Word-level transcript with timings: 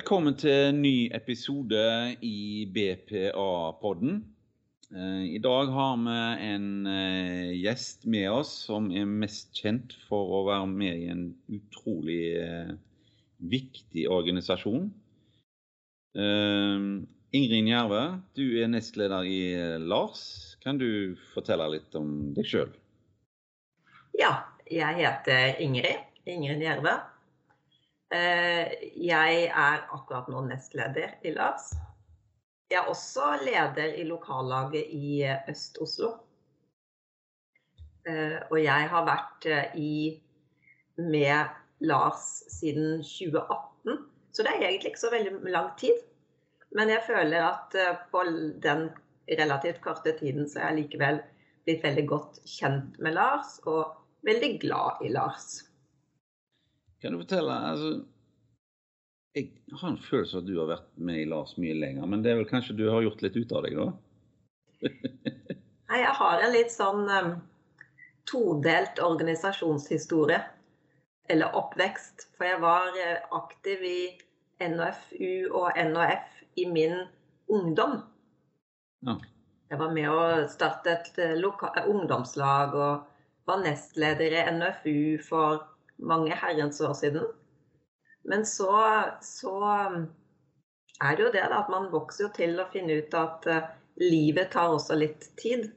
Velkommen 0.00 0.32
til 0.32 0.70
en 0.70 0.78
ny 0.80 1.10
episode 1.12 1.80
i 2.24 2.64
BPA-podden. 2.72 4.22
Eh, 4.96 5.26
I 5.36 5.40
dag 5.44 5.68
har 5.74 5.98
vi 6.00 6.14
en 6.46 6.86
eh, 6.88 7.50
gjest 7.60 8.06
med 8.08 8.30
oss 8.32 8.54
som 8.70 8.86
er 8.96 9.04
mest 9.04 9.52
kjent 9.52 9.92
for 10.06 10.32
å 10.38 10.40
være 10.46 10.70
med 10.72 11.02
i 11.02 11.10
en 11.12 11.26
utrolig 11.52 12.22
eh, 12.40 12.72
viktig 13.52 14.06
organisasjon. 14.08 14.88
Ingrid 16.16 17.68
Njerve, 17.68 18.02
du 18.32 18.46
er 18.56 18.72
nestleder 18.72 19.28
i 19.28 19.44
Lars. 19.84 20.56
Kan 20.64 20.80
du 20.80 21.12
fortelle 21.34 21.68
litt 21.76 22.00
om 22.00 22.30
deg 22.40 22.48
sjøl? 22.48 22.72
Ja, 24.16 24.48
jeg 24.64 25.02
heter 25.04 25.60
Ingrid. 25.60 26.08
Ingrid 26.24 26.64
Gjerve. 26.64 27.02
Jeg 28.10 29.44
er 29.46 29.84
akkurat 29.94 30.28
nå 30.32 30.42
nestleder 30.48 31.12
i 31.22 31.30
Lars. 31.36 31.70
Jeg 32.70 32.80
er 32.80 32.90
også 32.90 33.36
leder 33.44 33.94
i 33.98 34.04
lokallaget 34.08 34.90
i 34.94 35.22
Øst-Oslo. 35.50 36.10
Og 38.50 38.58
jeg 38.58 38.88
har 38.90 39.06
vært 39.06 39.46
i 39.78 39.94
med 40.98 41.54
Lars 41.86 42.42
siden 42.50 43.02
2018, 43.02 43.98
så 44.32 44.42
det 44.42 44.52
er 44.52 44.66
egentlig 44.66 44.92
ikke 44.92 45.00
så 45.00 45.12
veldig 45.14 45.52
lang 45.52 45.70
tid. 45.78 46.02
Men 46.76 46.90
jeg 46.90 47.06
føler 47.06 47.46
at 47.46 47.76
på 48.10 48.24
den 48.62 48.88
relativt 49.38 49.80
korte 49.84 50.14
tiden 50.18 50.48
så 50.48 50.60
er 50.60 50.70
jeg 50.70 50.84
likevel 50.84 51.22
blitt 51.66 51.84
veldig 51.84 52.06
godt 52.08 52.40
kjent 52.48 52.98
med 53.02 53.14
Lars, 53.18 53.58
og 53.66 53.96
veldig 54.26 54.52
glad 54.62 55.02
i 55.06 55.12
Lars. 55.14 55.69
Kan 57.00 57.12
du 57.12 57.22
fortelle 57.22 57.54
altså, 57.72 57.90
Jeg 59.36 59.50
har 59.72 59.88
en 59.88 60.00
følelse 60.04 60.36
av 60.36 60.42
at 60.42 60.48
du 60.48 60.56
har 60.58 60.68
vært 60.68 60.88
med 61.00 61.22
i 61.22 61.28
Lars 61.30 61.56
mye 61.60 61.76
lenger, 61.78 62.08
men 62.10 62.24
det 62.24 62.32
er 62.32 62.40
vel 62.40 62.48
kanskje 62.50 62.76
du 62.76 62.86
har 62.90 63.04
gjort 63.06 63.22
litt 63.24 63.38
ut 63.38 63.54
av 63.56 63.66
deg, 63.66 63.78
da? 63.78 63.88
Nei, 65.90 66.00
jeg 66.02 66.16
har 66.20 66.44
en 66.44 66.54
litt 66.54 66.74
sånn 66.74 67.06
um, 67.08 67.30
todelt 68.30 69.00
organisasjonshistorie. 69.02 70.40
Eller 71.30 71.54
oppvekst. 71.54 72.26
For 72.36 72.48
jeg 72.48 72.60
var 72.62 72.96
aktiv 73.38 73.82
i 73.86 74.00
NFU 74.60 75.50
og 75.56 75.78
NHF 75.78 76.40
i 76.58 76.66
min 76.70 76.96
ungdom. 77.50 78.00
Ja. 79.06 79.16
Jeg 79.70 79.78
var 79.78 79.92
med 79.94 80.10
å 80.10 80.22
starte 80.50 80.96
et 80.98 81.18
ungdomslag 81.86 82.74
og 82.74 83.04
var 83.46 83.62
nestleder 83.62 84.34
i 84.34 84.46
NFU 84.58 85.22
for 85.22 85.62
mange 86.00 86.34
herrens 86.36 86.80
år 86.80 86.92
siden. 86.98 87.26
Men 88.22 88.46
så, 88.46 88.72
så 89.24 89.54
er 91.00 91.16
det 91.16 91.24
jo 91.24 91.32
det 91.32 91.42
da, 91.42 91.62
at 91.62 91.72
man 91.72 91.90
vokser 91.92 92.26
jo 92.26 92.30
til 92.36 92.60
å 92.60 92.68
finne 92.72 93.00
ut 93.00 93.16
at 93.16 93.48
uh, 93.48 93.68
livet 94.00 94.52
tar 94.52 94.74
også 94.74 94.98
litt 94.98 95.30
tid. 95.40 95.70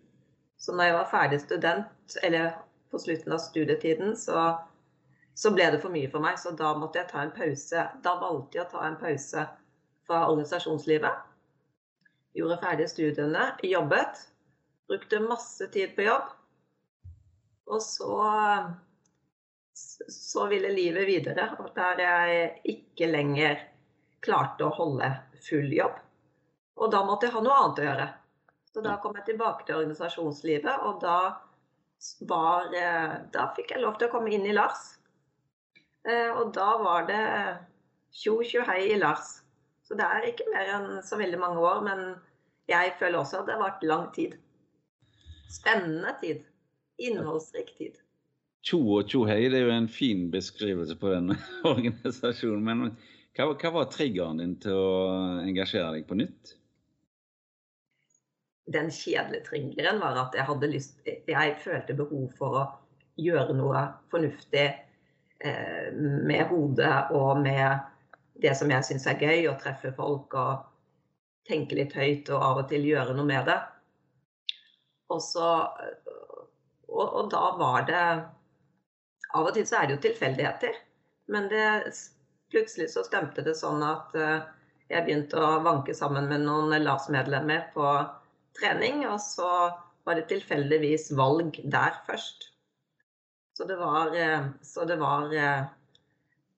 Så 0.60 0.76
når 0.76 0.90
jeg 0.90 0.98
var 1.00 1.12
ferdig 1.12 1.42
student, 1.44 2.18
eller 2.24 2.54
på 2.92 3.00
slutten 3.02 3.36
av 3.36 3.42
studietiden, 3.44 4.14
så, 4.20 4.54
så 5.36 5.52
ble 5.56 5.72
det 5.74 5.82
for 5.84 5.94
mye 5.94 6.12
for 6.12 6.24
meg. 6.24 6.38
Så 6.40 6.54
da 6.60 6.74
måtte 6.78 7.02
jeg 7.02 7.12
ta 7.12 7.24
en 7.24 7.34
pause. 7.36 7.88
Da 8.06 8.16
valgte 8.22 8.60
jeg 8.60 8.68
å 8.68 8.74
ta 8.76 8.86
en 8.88 9.00
pause 9.02 9.48
fra 10.08 10.26
organisasjonslivet. 10.30 11.24
Gjorde 12.38 12.60
ferdig 12.64 12.88
studiene, 12.92 13.50
jobbet. 13.66 14.24
Brukte 14.92 15.24
masse 15.24 15.68
tid 15.74 15.96
på 15.98 16.08
jobb. 16.08 16.32
Og 17.72 17.82
så 17.82 18.16
så 19.74 20.48
ville 20.52 20.72
livet 20.74 21.08
videre, 21.08 21.48
der 21.76 22.02
jeg 22.02 22.50
ikke 22.76 23.10
lenger 23.10 23.62
klarte 24.24 24.68
å 24.68 24.76
holde 24.76 25.10
full 25.44 25.72
jobb. 25.74 25.96
Og 26.80 26.92
da 26.94 27.04
måtte 27.06 27.28
jeg 27.28 27.36
ha 27.36 27.42
noe 27.44 27.58
annet 27.60 27.82
å 27.82 27.88
gjøre. 27.88 28.08
Så 28.74 28.82
da 28.82 28.98
kom 29.02 29.18
jeg 29.20 29.28
tilbake 29.28 29.68
til 29.68 29.82
organisasjonslivet, 29.82 30.86
og 30.88 31.02
da 31.04 31.18
var 32.28 32.66
Da 33.32 33.46
fikk 33.56 33.72
jeg 33.72 33.80
lov 33.80 33.96
til 33.96 34.10
å 34.10 34.12
komme 34.12 34.34
inn 34.34 34.46
i 34.50 34.56
Lars. 34.56 34.98
Og 36.04 36.50
da 36.56 36.70
var 36.82 37.06
det 37.08 37.24
tjo 38.12 38.42
tjo 38.44 38.66
hei 38.68 38.92
i 38.92 39.00
Lars. 39.00 39.38
Så 39.88 39.96
det 40.00 40.04
er 40.04 40.28
ikke 40.28 40.50
mer 40.52 40.72
enn 40.78 40.90
så 41.06 41.20
veldig 41.20 41.40
mange 41.40 41.64
år, 41.64 41.82
men 41.86 42.02
jeg 42.68 42.96
føler 43.00 43.22
også 43.22 43.42
at 43.42 43.48
det 43.48 43.56
har 43.56 43.64
vært 43.64 43.88
lang 43.88 44.10
tid. 44.16 44.36
Spennende 45.52 46.16
tid. 46.20 46.44
Innholdsrik 47.04 47.72
tid. 47.78 48.03
Tjo 48.64 48.80
og 48.96 49.10
tjo 49.12 49.26
hei, 49.28 49.50
det 49.52 49.60
er 49.60 49.66
jo 49.68 49.76
en 49.76 49.90
fin 49.92 50.30
beskrivelse 50.32 50.96
på 51.00 51.10
den 51.12 51.34
organisasjonen. 51.74 52.64
Men 52.64 52.84
hva, 53.36 53.50
hva 53.60 53.72
var 53.76 53.90
triggeren 53.92 54.40
din 54.40 54.54
til 54.64 54.78
å 54.80 54.92
engasjere 55.44 55.98
deg 55.98 56.06
på 56.08 56.16
nytt? 56.20 56.54
Den 58.72 58.88
kjedelige 58.96 59.50
triggeren 59.50 60.00
var 60.00 60.16
at 60.22 60.38
jeg 60.38 60.48
hadde 60.48 60.70
lyst 60.72 61.02
Jeg 61.04 61.56
følte 61.60 61.98
behov 62.00 62.30
for 62.38 62.60
å 62.62 62.68
gjøre 63.20 63.56
noe 63.58 63.82
fornuftig 64.14 64.70
eh, 65.44 65.90
med 65.94 66.46
hodet 66.48 66.94
og 67.12 67.42
med 67.44 67.84
det 68.40 68.54
som 68.58 68.72
jeg 68.72 68.88
syns 68.88 69.10
er 69.12 69.20
gøy, 69.20 69.50
å 69.52 69.58
treffe 69.60 69.92
folk 69.98 70.34
og 70.40 70.64
tenke 71.48 71.76
litt 71.76 71.92
høyt 72.00 72.32
og 72.32 72.40
av 72.48 72.62
og 72.64 72.72
til 72.72 72.88
gjøre 72.88 73.18
noe 73.18 73.28
med 73.28 73.52
det. 73.52 73.60
Og 75.12 75.20
så 75.22 75.50
og, 76.94 77.04
og 77.04 77.28
da 77.34 77.44
var 77.60 77.86
det 77.90 78.06
Av 79.34 79.48
og 79.50 79.56
til 79.56 79.66
så 79.68 79.80
er 79.80 79.90
det 79.90 79.98
jo 79.98 80.04
tilfeldigheter. 80.08 80.76
Men 81.34 81.48
det, 81.52 81.94
plutselig 82.54 82.92
så 82.94 83.06
stemte 83.08 83.46
det 83.46 83.56
sånn 83.58 83.82
at 83.86 84.14
uh, 84.18 84.46
jeg 84.92 85.06
begynte 85.06 85.40
å 85.40 85.62
vanke 85.66 85.96
sammen 85.98 86.28
med 86.30 86.46
noen 86.46 86.76
LAS-medlemmer 86.84 87.70
på 87.74 87.88
trening, 88.60 89.06
og 89.10 89.18
så 89.24 89.50
var 90.04 90.20
det 90.20 90.28
tilfeldigvis 90.30 91.10
valg 91.18 91.58
der 91.64 91.96
først. 92.08 92.50
Så 93.58 93.66
det 93.70 93.78
var, 93.80 94.14
uh, 94.14 94.52
så 94.66 94.86
det 94.90 95.00
var 95.02 95.32
uh, 95.34 95.64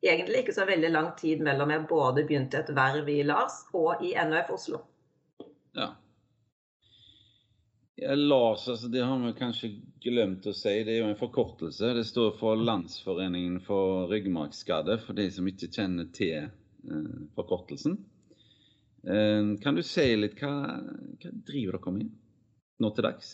egentlig 0.05 0.43
ikke 0.43 0.57
så 0.57 0.67
veldig 0.67 0.91
lang 0.91 1.11
tid 1.19 1.43
mellom 1.45 1.71
jeg 1.73 1.87
både 1.89 2.25
begynte 2.27 2.59
et 2.61 2.73
verv 2.75 3.07
i 3.11 3.21
LAS 3.25 3.63
og 3.77 4.03
i 4.03 4.15
NHF 4.19 4.51
Oslo. 4.57 4.81
Ja. 5.75 5.93
LAS, 7.97 8.67
altså, 8.67 8.87
det 8.87 9.01
har 9.01 9.19
vi 9.19 9.31
kanskje 9.39 9.69
glemt 10.03 10.45
å 10.47 10.53
si. 10.53 10.73
Det 10.83 10.97
er 10.97 10.99
jo 10.99 11.11
en 11.13 11.19
forkortelse. 11.19 11.93
Det 11.95 12.03
står 12.07 12.33
for 12.39 12.59
Landsforeningen 12.59 13.61
for 13.63 14.09
ryggmargskadde, 14.11 14.97
for 15.05 15.15
de 15.15 15.29
som 15.31 15.47
ikke 15.47 15.71
kjenner 15.71 16.09
til 16.15 16.49
eh, 16.49 17.21
forkortelsen. 17.37 17.95
Eh, 19.07 19.51
kan 19.63 19.79
du 19.79 19.83
si 19.85 20.09
litt 20.19 20.35
hva, 20.41 20.53
hva 21.21 21.31
driver 21.47 21.79
dere 21.79 21.93
med 21.95 22.11
nå 22.83 22.91
til 22.91 23.07
dags? 23.07 23.29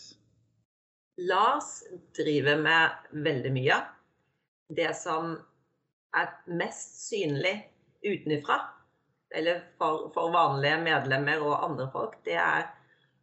LAS 1.18 1.72
driver 2.18 2.62
med 2.62 3.16
veldig 3.26 3.54
mye. 3.56 3.80
Det 4.72 4.92
som 4.96 5.34
er 6.18 6.30
mest 6.54 7.02
synlig 7.08 7.56
utenfra, 8.06 8.60
eller 9.36 9.64
for, 9.80 10.10
for, 10.14 10.30
vanlige 10.34 10.78
medlemmer 10.84 11.44
og 11.44 11.66
andre 11.66 11.88
folk, 11.94 12.18
det 12.28 12.38
er 12.40 12.70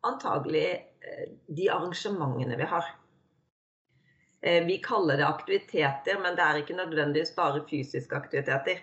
antagelig 0.07 0.85
de 1.47 1.69
arrangementene 1.71 2.57
vi 2.57 2.69
har. 2.71 2.85
Vi 4.41 4.79
kaller 4.85 5.17
det 5.19 5.27
aktiviteter, 5.27 6.19
men 6.23 6.37
det 6.39 6.45
er 6.45 6.61
ikke 6.61 6.77
nødvendigvis 6.79 7.35
bare 7.37 7.65
fysiske 7.67 8.17
aktiviteter. 8.17 8.83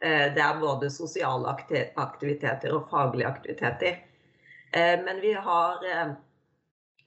Det 0.00 0.40
er 0.40 0.60
både 0.60 0.88
sosiale 0.90 1.50
aktiviteter 1.96 2.72
og 2.72 2.88
faglige 2.90 3.28
aktiviteter. 3.28 3.98
Men 5.04 5.20
vi 5.20 5.32
har, 5.32 5.84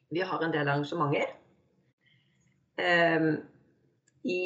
vi 0.09 0.21
har 0.21 0.43
en 0.43 0.53
del 0.53 0.67
arrangementer. 0.67 1.33
I 4.29 4.43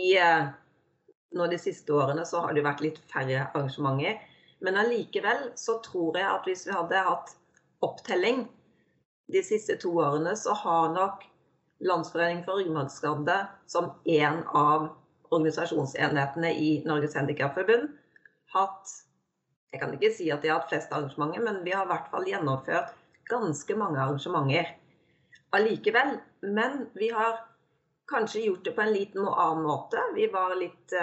nå 1.35 1.47
de 1.51 1.59
siste 1.59 1.91
årene 1.91 2.23
så 2.25 2.45
har 2.45 2.55
det 2.55 2.63
vært 2.63 2.83
litt 2.85 2.99
færre 3.11 3.49
arrangementer. 3.49 4.21
Men 4.63 4.79
allikevel 4.79 5.49
så 5.59 5.81
tror 5.83 6.15
jeg 6.15 6.29
at 6.29 6.47
hvis 6.47 6.63
vi 6.67 6.75
hadde 6.75 7.07
hatt 7.09 7.35
opptelling 7.83 8.45
de 9.31 9.41
siste 9.43 9.77
to 9.81 9.91
årene, 9.99 10.35
så 10.37 10.53
har 10.53 10.93
nok 10.93 11.25
Landsforeningen 11.85 12.45
for 12.45 12.55
ryggmargskadde 12.55 13.33
som 13.67 13.89
en 14.07 14.37
av 14.55 14.85
organisasjonsenhetene 15.35 16.53
i 16.55 16.69
Norges 16.87 17.17
Handikapforbund 17.19 17.89
hatt 18.55 18.93
Jeg 19.73 19.81
kan 19.81 19.91
ikke 19.97 20.11
si 20.15 20.29
at 20.31 20.39
de 20.39 20.47
har 20.47 20.61
hatt 20.61 20.69
flest 20.71 20.93
arrangementer, 20.95 21.43
men 21.43 21.57
vi 21.65 21.73
har 21.75 21.83
i 21.83 21.89
hvert 21.89 22.07
fall 22.13 22.29
gjennomført 22.29 22.93
ganske 23.27 23.75
mange 23.75 23.99
arrangementer 23.99 24.69
allikevel. 25.51 26.13
Men 26.47 26.85
vi 26.95 27.09
har 27.11 27.41
kanskje 28.07 28.45
gjort 28.45 28.63
det 28.63 28.71
på 28.77 28.85
en 28.85 28.93
liten 28.93 29.25
og 29.27 29.35
annen 29.35 29.65
måte. 29.67 29.99
Vi 30.15 30.29
var 30.31 30.55
litt 30.55 30.95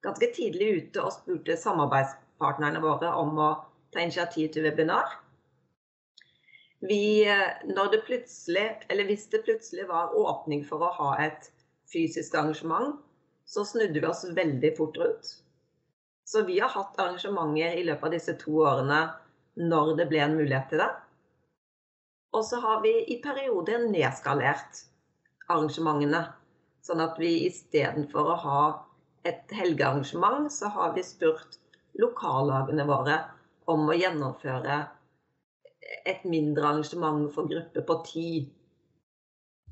ganske 0.00 0.30
tidlig 0.32 0.70
ute 0.78 1.04
og 1.04 1.12
spurte 1.12 1.58
samarbeidspartnerne 1.60 2.80
våre 2.80 3.12
om 3.20 3.36
å 3.36 3.50
ta 3.92 4.00
initiativ 4.00 4.48
til 4.54 4.64
webinar. 4.64 5.18
Vi, 6.80 7.26
når 7.68 7.90
det 7.92 8.04
plutselig, 8.06 8.66
eller 8.88 9.04
hvis 9.04 9.26
det 9.32 9.42
plutselig 9.44 9.84
var 9.90 10.14
åpning 10.16 10.62
for 10.64 10.80
å 10.80 10.92
ha 10.96 11.10
et 11.20 11.50
fysisk 11.92 12.34
arrangement, 12.38 12.96
så 13.44 13.66
snudde 13.68 14.00
vi 14.00 14.08
oss 14.08 14.24
veldig 14.36 14.70
fort 14.78 14.96
rundt. 15.00 15.34
Så 16.24 16.44
vi 16.46 16.60
har 16.62 16.70
hatt 16.72 16.98
arrangementer 17.02 17.76
i 17.76 17.84
løpet 17.84 18.06
av 18.06 18.14
disse 18.14 18.36
to 18.40 18.60
årene 18.62 19.00
når 19.60 19.96
det 19.98 20.06
ble 20.12 20.22
en 20.24 20.36
mulighet 20.38 20.70
til 20.70 20.80
det. 20.80 20.90
Og 22.38 22.44
så 22.46 22.60
har 22.62 22.84
vi 22.84 22.92
i 23.10 23.18
perioder 23.22 23.88
nedskalert 23.90 24.84
arrangementene. 25.50 26.22
Sånn 26.86 27.02
at 27.04 27.18
vi 27.20 27.32
istedenfor 27.48 28.30
å 28.30 28.38
ha 28.44 28.60
et 29.28 29.50
helgearrangement, 29.52 30.46
så 30.48 30.70
har 30.72 30.94
vi 30.94 31.04
spurt 31.04 31.58
lokallagene 32.00 32.86
våre 32.88 33.18
om 33.68 33.90
å 33.90 33.98
gjennomføre 33.98 34.78
et 36.04 36.24
mindre 36.24 36.68
arrangement 36.68 37.28
for 37.34 37.50
grupper 37.50 37.86
på 37.86 37.96
ti 38.06 38.30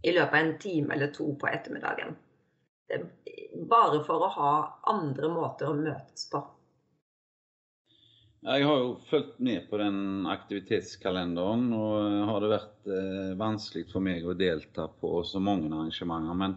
i 0.02 0.12
løpet 0.14 0.34
av 0.34 0.38
en 0.40 0.54
time 0.62 0.94
eller 0.94 1.12
to 1.14 1.32
på 1.38 1.48
ettermiddagen. 1.50 2.14
Bare 3.68 4.00
for 4.06 4.24
å 4.24 4.30
ha 4.36 4.52
andre 4.92 5.30
måter 5.32 5.70
å 5.70 5.76
møtes 5.76 6.28
på. 6.30 6.42
Jeg 8.48 8.64
har 8.64 8.78
jo 8.78 8.90
fulgt 9.08 9.40
med 9.42 9.64
på 9.66 9.80
den 9.80 10.26
aktivitetskalenderen, 10.30 11.64
og 11.74 12.28
har 12.30 12.44
det 12.44 12.50
vært 12.52 12.90
eh, 12.94 13.32
vanskelig 13.38 13.88
for 13.90 14.04
meg 14.04 14.22
å 14.22 14.36
delta 14.38 14.86
på 15.00 15.24
så 15.26 15.42
mange 15.42 15.66
arrangementer. 15.72 16.38
Men 16.38 16.54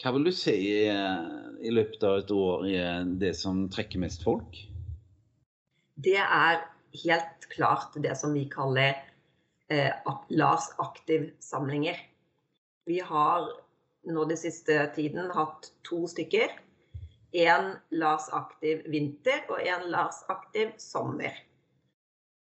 hva 0.00 0.14
vil 0.16 0.24
du 0.24 0.32
si 0.34 0.56
i 0.72 1.70
løpet 1.70 2.06
av 2.08 2.22
et 2.22 2.32
år 2.34 2.64
er 2.72 3.10
det 3.20 3.34
som 3.38 3.66
trekker 3.70 4.00
mest 4.02 4.24
folk? 4.24 4.56
Det 6.00 6.16
er 6.16 6.64
helt 7.04 7.48
klart 7.54 7.96
det 8.04 8.14
som 8.18 8.34
vi 8.36 8.44
kaller 8.50 8.96
eh, 9.68 9.92
Lars 10.28 10.70
Aktiv-samlinger. 10.82 11.98
Vi 12.86 13.00
har 13.00 13.48
nå 14.02 14.24
de 14.26 14.36
siste 14.36 14.78
tiden 14.96 15.30
hatt 15.34 15.70
to 15.86 16.04
stykker 16.10 16.52
en 17.32 17.76
Lars 17.88 18.28
Aktiv 18.32 18.82
vinter 18.92 19.46
og 19.48 19.62
en 19.64 19.88
Lars 19.90 20.20
Aktiv 20.28 20.74
sommer. 20.78 21.32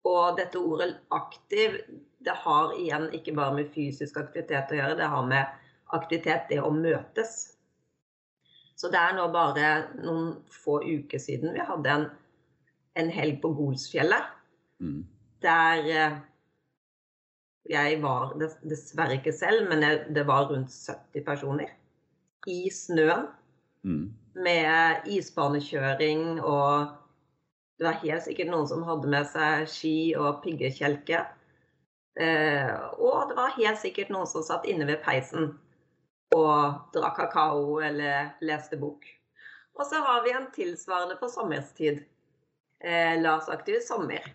Og 0.06 0.36
dette 0.38 0.60
ordet 0.60 0.92
aktiv 1.10 1.80
det 2.26 2.34
har 2.42 2.74
igjen 2.78 3.08
ikke 3.14 3.34
bare 3.36 3.54
med 3.54 3.72
fysisk 3.74 4.18
aktivitet 4.20 4.72
å 4.72 4.78
gjøre, 4.78 4.98
det 4.98 5.08
har 5.10 5.26
med 5.26 5.46
aktivitet, 5.94 6.48
det 6.50 6.60
å 6.62 6.72
møtes. 6.74 7.34
Så 8.76 8.90
det 8.92 9.00
er 9.00 9.14
nå 9.16 9.26
bare 9.32 9.68
noen 10.02 10.32
få 10.52 10.80
uker 10.82 11.22
siden 11.22 11.54
vi 11.54 11.64
hadde 11.64 11.92
en, 11.92 12.06
en 12.96 13.10
helg 13.12 13.40
på 13.42 13.52
Golsfjellet. 13.56 14.30
Mm. 14.80 15.02
Der 15.44 15.88
eh, 15.92 16.18
jeg 17.70 18.02
var 18.02 18.36
dessverre 18.38 19.18
ikke 19.18 19.34
selv, 19.34 19.66
men 19.70 19.82
det 20.14 20.26
var 20.26 20.48
rundt 20.50 20.72
70 20.72 21.24
personer. 21.26 21.72
I 22.46 22.70
snøen. 22.70 23.26
Mm 23.86 24.14
med 24.36 25.08
isbanekjøring 25.08 26.40
og 26.44 26.92
det 27.76 27.88
var 27.88 28.00
helt 28.02 28.24
sikkert 28.24 28.52
noen 28.52 28.68
som 28.68 28.84
hadde 28.88 29.10
med 29.12 29.28
seg 29.28 29.66
ski 29.68 29.96
og 30.16 30.40
piggekjelke. 30.44 31.22
Eh, 32.16 32.72
og 32.96 33.28
det 33.28 33.36
var 33.36 33.56
helt 33.58 33.80
sikkert 33.82 34.12
noen 34.12 34.28
som 34.28 34.44
satt 34.44 34.64
inne 34.68 34.88
ved 34.88 35.02
peisen 35.04 35.50
og 36.36 36.92
drakk 36.94 37.18
kakao 37.20 37.78
eller 37.84 38.32
leste 38.44 38.80
bok. 38.80 39.04
Og 39.76 39.84
så 39.84 40.00
har 40.00 40.24
vi 40.24 40.32
en 40.32 40.48
tilsvarende 40.54 41.18
på 41.20 41.28
sommerstid. 41.28 42.00
Eh, 42.86 43.22
Lars 43.22 43.48
Aktive 43.48 43.80
sommer. 43.80 44.34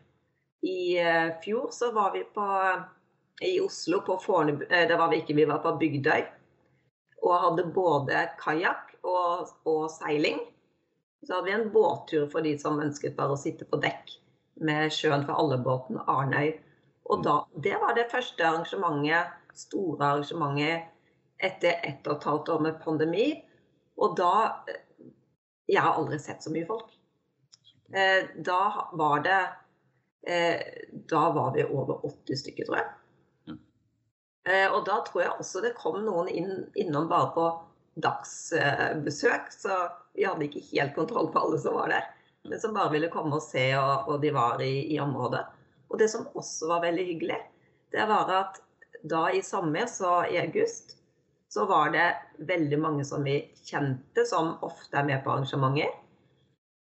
I 0.61 0.99
eh, 0.99 1.39
fjor 1.43 1.69
så 1.71 1.91
var 1.91 2.11
vi 2.11 2.23
på, 2.23 2.71
i 3.41 3.61
Oslo 3.61 4.01
på 4.01 4.17
Fornebu 4.17 4.65
eh, 4.69 4.87
Det 4.87 4.97
var 4.97 5.09
vi 5.09 5.21
ikke, 5.21 5.33
vi 5.33 5.45
var 5.45 5.61
på 5.63 5.71
Bygdøy. 5.79 6.25
Og 7.21 7.37
hadde 7.45 7.69
både 7.71 8.25
kajakk 8.41 8.91
og, 9.07 9.53
og, 9.63 9.85
seiling. 9.93 10.43
Så 11.23 11.37
hadde 11.37 11.47
vi 11.47 11.55
en 11.55 11.71
båttur 11.71 12.27
for 12.33 12.43
de 12.43 12.57
som 12.59 12.81
ønsket 12.83 13.15
bare 13.15 13.37
å 13.37 13.39
sitte 13.39 13.63
på 13.71 13.79
dekk 13.79 14.17
med 14.67 14.91
Sjøen 14.91 15.23
for 15.23 15.39
alle-båten 15.39 16.01
Arnøy. 16.03 16.51
Og 17.07 17.23
da, 17.23 17.39
det 17.55 17.77
var 17.79 17.95
det 17.95 18.09
første 18.11 18.43
arrangementet, 18.49 19.31
store 19.55 20.09
arrangementet 20.09 20.91
etter 21.39 21.79
ett 21.87 22.03
og 22.03 22.17
et 22.17 22.27
halvt 22.27 22.51
år 22.57 22.65
med 22.67 22.83
pandemi. 22.83 23.29
Og 23.95 24.17
da 24.19 24.65
Jeg 25.71 25.79
har 25.79 25.95
aldri 25.95 26.19
sett 26.19 26.43
så 26.43 26.51
mye 26.51 26.67
folk. 26.67 26.89
Eh, 27.93 28.29
da 28.35 28.89
var 28.93 29.19
det 29.19 29.41
eh, 30.27 30.61
Da 30.91 31.31
var 31.35 31.53
vi 31.55 31.63
over 31.63 32.05
80 32.05 32.39
stykker, 32.43 32.65
tror 32.65 32.77
jeg. 32.77 32.89
Eh, 34.49 34.67
og 34.71 34.85
da 34.87 35.01
tror 35.05 35.21
jeg 35.21 35.35
også 35.37 35.61
det 35.61 35.75
kom 35.77 35.99
noen 36.05 36.29
inn, 36.31 36.53
innom 36.79 37.09
bare 37.11 37.29
på 37.35 37.47
dagsbesøk, 38.01 39.51
så 39.53 39.77
vi 40.15 40.25
hadde 40.25 40.47
ikke 40.47 40.63
helt 40.71 40.95
kontroll 40.95 41.29
på 41.33 41.43
alle 41.43 41.59
som 41.61 41.75
var 41.77 41.91
der. 41.91 42.07
Men 42.49 42.61
som 42.61 42.73
bare 42.73 42.93
ville 42.95 43.11
komme 43.13 43.37
og 43.37 43.45
se, 43.45 43.67
og, 43.77 44.09
og 44.09 44.21
de 44.23 44.31
var 44.33 44.61
i, 44.65 44.73
i, 44.95 44.97
området. 45.03 45.43
Og 45.91 45.99
det 46.01 46.07
som 46.09 46.25
også 46.33 46.71
var 46.71 46.85
veldig 46.87 47.05
hyggelig, 47.05 47.37
det 47.93 48.07
var 48.09 48.31
at 48.33 48.61
da 49.03 49.27
i 49.33 49.43
sommer, 49.45 49.85
så 49.91 50.23
i 50.31 50.39
august, 50.41 50.95
så 51.51 51.67
var 51.69 51.91
det 51.93 52.07
veldig 52.47 52.79
mange 52.79 53.05
som 53.05 53.25
vi 53.27 53.41
kjente, 53.67 54.25
som 54.25 54.55
ofte 54.63 54.97
er 54.97 55.05
med 55.09 55.21
på 55.25 55.33
arrangementer. 55.35 55.91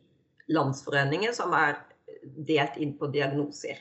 landsforeninger 0.48 1.32
som 1.32 1.54
er 1.54 1.78
delt 2.24 2.78
inn 2.78 2.96
på 2.98 3.08
diagnoser. 3.14 3.78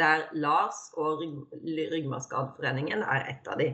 Der 0.00 0.28
LARS 0.32 0.90
og 0.96 1.20
Ryggmargskadeforeningen 1.22 3.02
er 3.02 3.28
ett 3.28 3.48
av 3.48 3.58
de. 3.58 3.72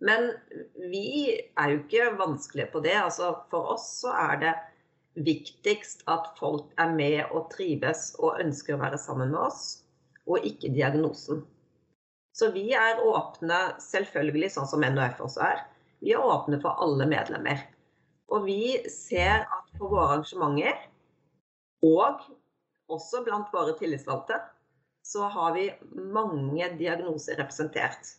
Men 0.00 0.30
vi 0.90 1.36
er 1.60 1.74
jo 1.74 1.82
ikke 1.82 2.14
vanskelige 2.16 2.70
på 2.72 2.80
det. 2.80 2.96
Altså, 2.96 3.34
for 3.52 3.74
oss 3.76 4.00
så 4.00 4.14
er 4.16 4.40
det 4.40 4.54
viktigst 5.20 6.06
at 6.08 6.32
folk 6.38 6.72
er 6.80 6.94
med 6.96 7.20
og 7.28 7.50
trives 7.52 8.14
og 8.18 8.40
ønsker 8.40 8.78
å 8.78 8.80
være 8.80 8.98
sammen 8.98 9.34
med 9.34 9.42
oss, 9.44 9.82
og 10.24 10.46
ikke 10.46 10.72
diagnosen. 10.72 11.44
Så 12.32 12.50
vi 12.54 12.70
er 12.76 13.02
åpne, 13.02 13.58
selvfølgelig 13.82 14.52
sånn 14.54 14.68
som 14.70 14.84
NHF 14.86 15.20
også 15.26 15.42
er, 15.48 15.64
vi 16.00 16.14
er 16.14 16.24
åpne 16.24 16.60
for 16.62 16.78
alle 16.80 17.08
medlemmer. 17.10 17.64
Og 18.30 18.46
vi 18.46 18.78
ser 18.88 19.42
at 19.42 19.74
på 19.76 19.90
våre 19.90 20.14
arrangementer, 20.14 20.78
og 21.84 22.22
også 22.90 23.24
blant 23.26 23.50
våre 23.52 23.74
tillitsvalgte, 23.78 24.38
så 25.02 25.26
har 25.32 25.54
vi 25.56 25.66
mange 26.12 26.68
diagnoser 26.78 27.40
representert. 27.40 28.14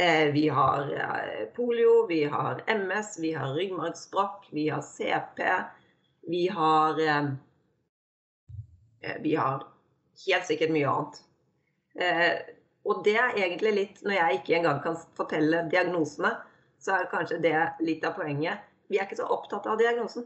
Eh, 0.00 0.32
vi 0.32 0.48
har 0.48 0.92
eh, 0.96 1.46
polio, 1.56 2.06
vi 2.08 2.24
har 2.24 2.62
MS, 2.66 3.18
vi 3.18 3.32
har 3.36 3.54
ryggmargsbrokk, 3.54 4.48
vi 4.50 4.68
har 4.68 4.82
CP. 4.82 5.42
Vi 6.26 6.48
har 6.48 7.00
eh, 7.00 7.28
Vi 9.20 9.34
har 9.36 9.66
helt 10.26 10.46
sikkert 10.46 10.72
mye 10.72 10.88
annet. 10.88 11.20
Og 12.88 13.00
det 13.04 13.16
er 13.18 13.34
egentlig 13.36 13.70
litt 13.76 13.98
Når 14.06 14.14
jeg 14.14 14.36
ikke 14.38 14.54
engang 14.56 14.78
kan 14.84 14.94
fortelle 15.18 15.64
diagnosene, 15.72 16.30
så 16.80 16.94
er 16.96 17.10
kanskje 17.10 17.40
det 17.42 17.54
litt 17.84 18.04
av 18.08 18.14
poenget. 18.16 18.62
Vi 18.88 18.98
er 18.98 19.08
ikke 19.08 19.18
så 19.18 19.26
opptatt 19.28 19.66
av 19.68 19.78
diagnosen. 19.80 20.24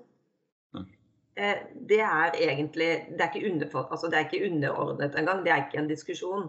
Eh, 1.34 1.56
det 1.74 1.98
er 2.00 2.36
egentlig 2.38 2.90
det 3.18 3.26
er, 3.26 3.46
under, 3.50 3.70
altså 3.82 4.08
det 4.08 4.18
er 4.18 4.28
ikke 4.28 4.46
underordnet 4.46 5.16
engang. 5.18 5.42
Det 5.44 5.52
er 5.52 5.64
ikke 5.64 5.80
en 5.82 5.90
diskusjon. 5.90 6.46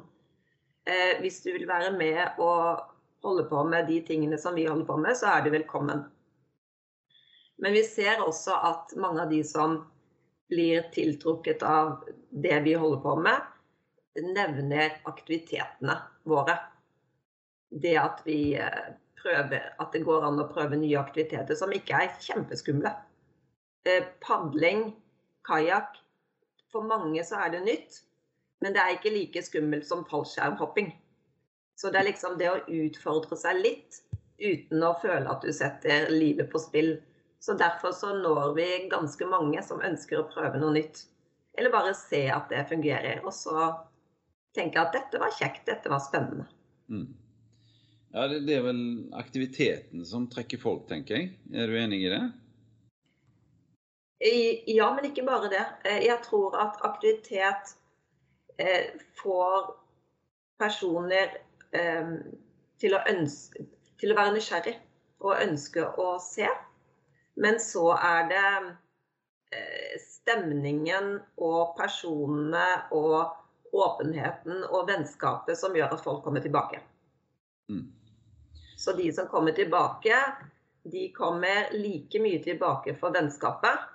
Eh, 0.86 1.18
hvis 1.24 1.42
du 1.42 1.52
vil 1.56 1.66
være 1.68 1.96
med 1.98 2.38
og 2.38 2.86
holde 3.26 3.48
på 3.50 3.64
med 3.66 3.90
de 3.90 3.98
tingene 4.06 4.38
som 4.38 4.56
vi 4.56 4.68
holder 4.70 4.86
på 4.86 5.00
med, 5.02 5.18
så 5.18 5.34
er 5.34 5.42
du 5.42 5.50
velkommen. 5.50 6.06
Men 7.58 7.74
vi 7.74 7.82
ser 7.88 8.22
også 8.22 8.60
at 8.70 8.94
mange 9.00 9.24
av 9.24 9.32
de 9.32 9.42
som 9.48 9.80
blir 10.52 10.86
tiltrukket 10.94 11.64
av 11.66 12.04
det 12.30 12.60
vi 12.68 12.76
holder 12.78 13.02
på 13.02 13.16
med, 13.26 13.42
nevner 14.22 15.00
aktivitetene 15.10 15.98
våre. 16.24 16.58
Det 17.70 17.96
at 18.00 18.22
vi 18.26 18.56
eh, 18.60 18.94
prøver, 19.20 19.74
at 19.80 19.92
det 19.92 20.06
går 20.06 20.28
an 20.28 20.42
å 20.42 20.48
prøve 20.52 20.80
nye 20.80 21.00
aktiviteter 21.02 21.58
som 21.58 21.74
ikke 21.76 22.06
er 22.06 22.14
kjempeskumle. 22.24 22.92
Eh, 23.86 24.06
padling, 24.24 24.90
kajakk. 25.48 25.98
For 26.72 26.86
mange 26.86 27.24
så 27.24 27.40
er 27.46 27.56
det 27.56 27.66
nytt, 27.66 28.02
men 28.64 28.76
det 28.76 28.82
er 28.82 28.96
ikke 28.96 29.14
like 29.14 29.44
skummelt 29.46 29.88
som 29.88 30.04
fallskjermhopping. 30.10 30.92
Så 31.76 31.92
det 31.92 32.02
er 32.02 32.10
liksom 32.10 32.38
det 32.40 32.52
å 32.52 32.62
utfordre 32.72 33.38
seg 33.40 33.60
litt 33.62 34.02
uten 34.40 34.84
å 34.84 34.96
føle 35.00 35.32
at 35.32 35.44
du 35.44 35.52
setter 35.56 36.10
livet 36.12 36.50
på 36.52 36.60
spill. 36.60 36.96
Så 37.40 37.56
derfor 37.60 37.94
så 37.96 38.14
når 38.18 38.56
vi 38.58 38.68
ganske 38.92 39.28
mange 39.30 39.62
som 39.64 39.84
ønsker 39.84 40.22
å 40.22 40.30
prøve 40.32 40.60
noe 40.60 40.74
nytt. 40.76 41.04
Eller 41.56 41.72
bare 41.72 41.94
se 41.96 42.26
at 42.32 42.50
det 42.52 42.66
fungerer. 42.72 43.22
Og 43.24 43.34
så 43.36 43.70
tenke 44.56 44.82
at 44.82 44.96
dette 44.96 45.20
var 45.22 45.34
kjekt, 45.36 45.66
dette 45.70 45.92
var 45.92 46.02
spennende. 46.04 46.48
Mm. 46.90 47.08
Ja, 48.16 48.28
det, 48.32 48.40
det, 48.48 48.56
er 48.56 48.64
vel 48.64 48.82
aktiviteten 49.20 50.06
som 50.08 50.30
trekker 50.32 50.62
folk, 50.62 50.86
tenker 50.88 51.18
jeg. 51.20 51.32
Er 51.52 51.68
du 51.68 51.76
enig 51.80 52.06
i 52.06 52.12
det? 52.14 52.24
Ja, 54.72 54.88
men 54.96 55.10
ikke 55.10 55.26
bare 55.28 55.50
det. 55.52 55.66
Eh, 55.84 56.06
jeg 56.06 56.22
tror 56.24 56.56
at 56.58 56.80
aktivitet 56.88 57.76
eh, 58.58 58.96
får 59.20 59.74
personer 60.60 61.36
eh, 61.76 62.16
til, 62.80 62.96
å 62.96 63.04
ønske, 63.12 63.68
til 64.00 64.14
å 64.14 64.18
være 64.18 64.38
nysgjerrig 64.38 64.78
og 65.26 65.42
ønske 65.44 65.84
å 66.00 66.16
se. 66.24 66.48
Men 67.36 67.60
så 67.60 67.90
er 68.00 68.30
det 68.32 68.48
eh, 69.52 69.96
stemningen 70.00 71.18
og 71.36 71.76
personene 71.76 72.68
og 72.96 73.36
åpenheten 73.76 74.64
og 74.70 74.88
vennskapet 74.90 75.60
som 75.60 75.76
gjør 75.76 75.96
at 75.96 76.04
folk 76.04 76.24
kommer 76.24 76.44
tilbake. 76.44 76.82
Mm. 77.72 77.88
Så 78.78 78.94
de 78.98 79.10
som 79.14 79.28
kommer 79.28 79.52
tilbake, 79.52 80.16
de 80.84 81.10
kommer 81.16 81.72
like 81.74 82.20
mye 82.22 82.44
tilbake 82.44 82.96
for 83.00 83.16
vennskapet. 83.16 83.86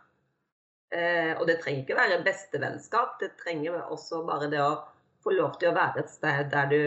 Eh, 0.91 1.37
og 1.39 1.47
det 1.47 1.61
trenger 1.63 1.85
ikke 1.85 1.99
være 1.99 2.23
bestevennskap, 2.27 3.21
det 3.21 3.37
trenger 3.39 3.79
også 3.95 4.25
bare 4.27 4.49
det 4.51 4.63
å 4.65 4.81
få 5.23 5.37
lov 5.37 5.55
til 5.61 5.71
å 5.71 5.77
være 5.77 6.03
et 6.03 6.11
sted 6.11 6.51
der 6.51 6.71
du 6.73 6.81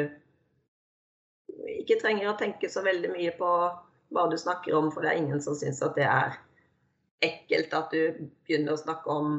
ikke 1.80 2.00
trenger 2.02 2.32
å 2.32 2.38
tenke 2.40 2.68
så 2.72 2.84
veldig 2.84 3.14
mye 3.14 3.32
på 3.38 3.52
hva 4.14 4.26
du 4.30 4.36
snakker 4.38 4.76
om, 4.76 4.90
for 4.92 5.06
det 5.06 5.14
er 5.14 5.22
ingen 5.22 5.42
som 5.42 5.56
syns 5.56 5.82
at 5.86 5.96
det 5.96 6.10
er 6.10 6.36
ekkelt 7.24 7.74
at 7.78 7.94
du 7.94 8.28
begynner 8.44 8.76
å 8.76 8.82
snakke 8.82 9.10
om 9.10 9.38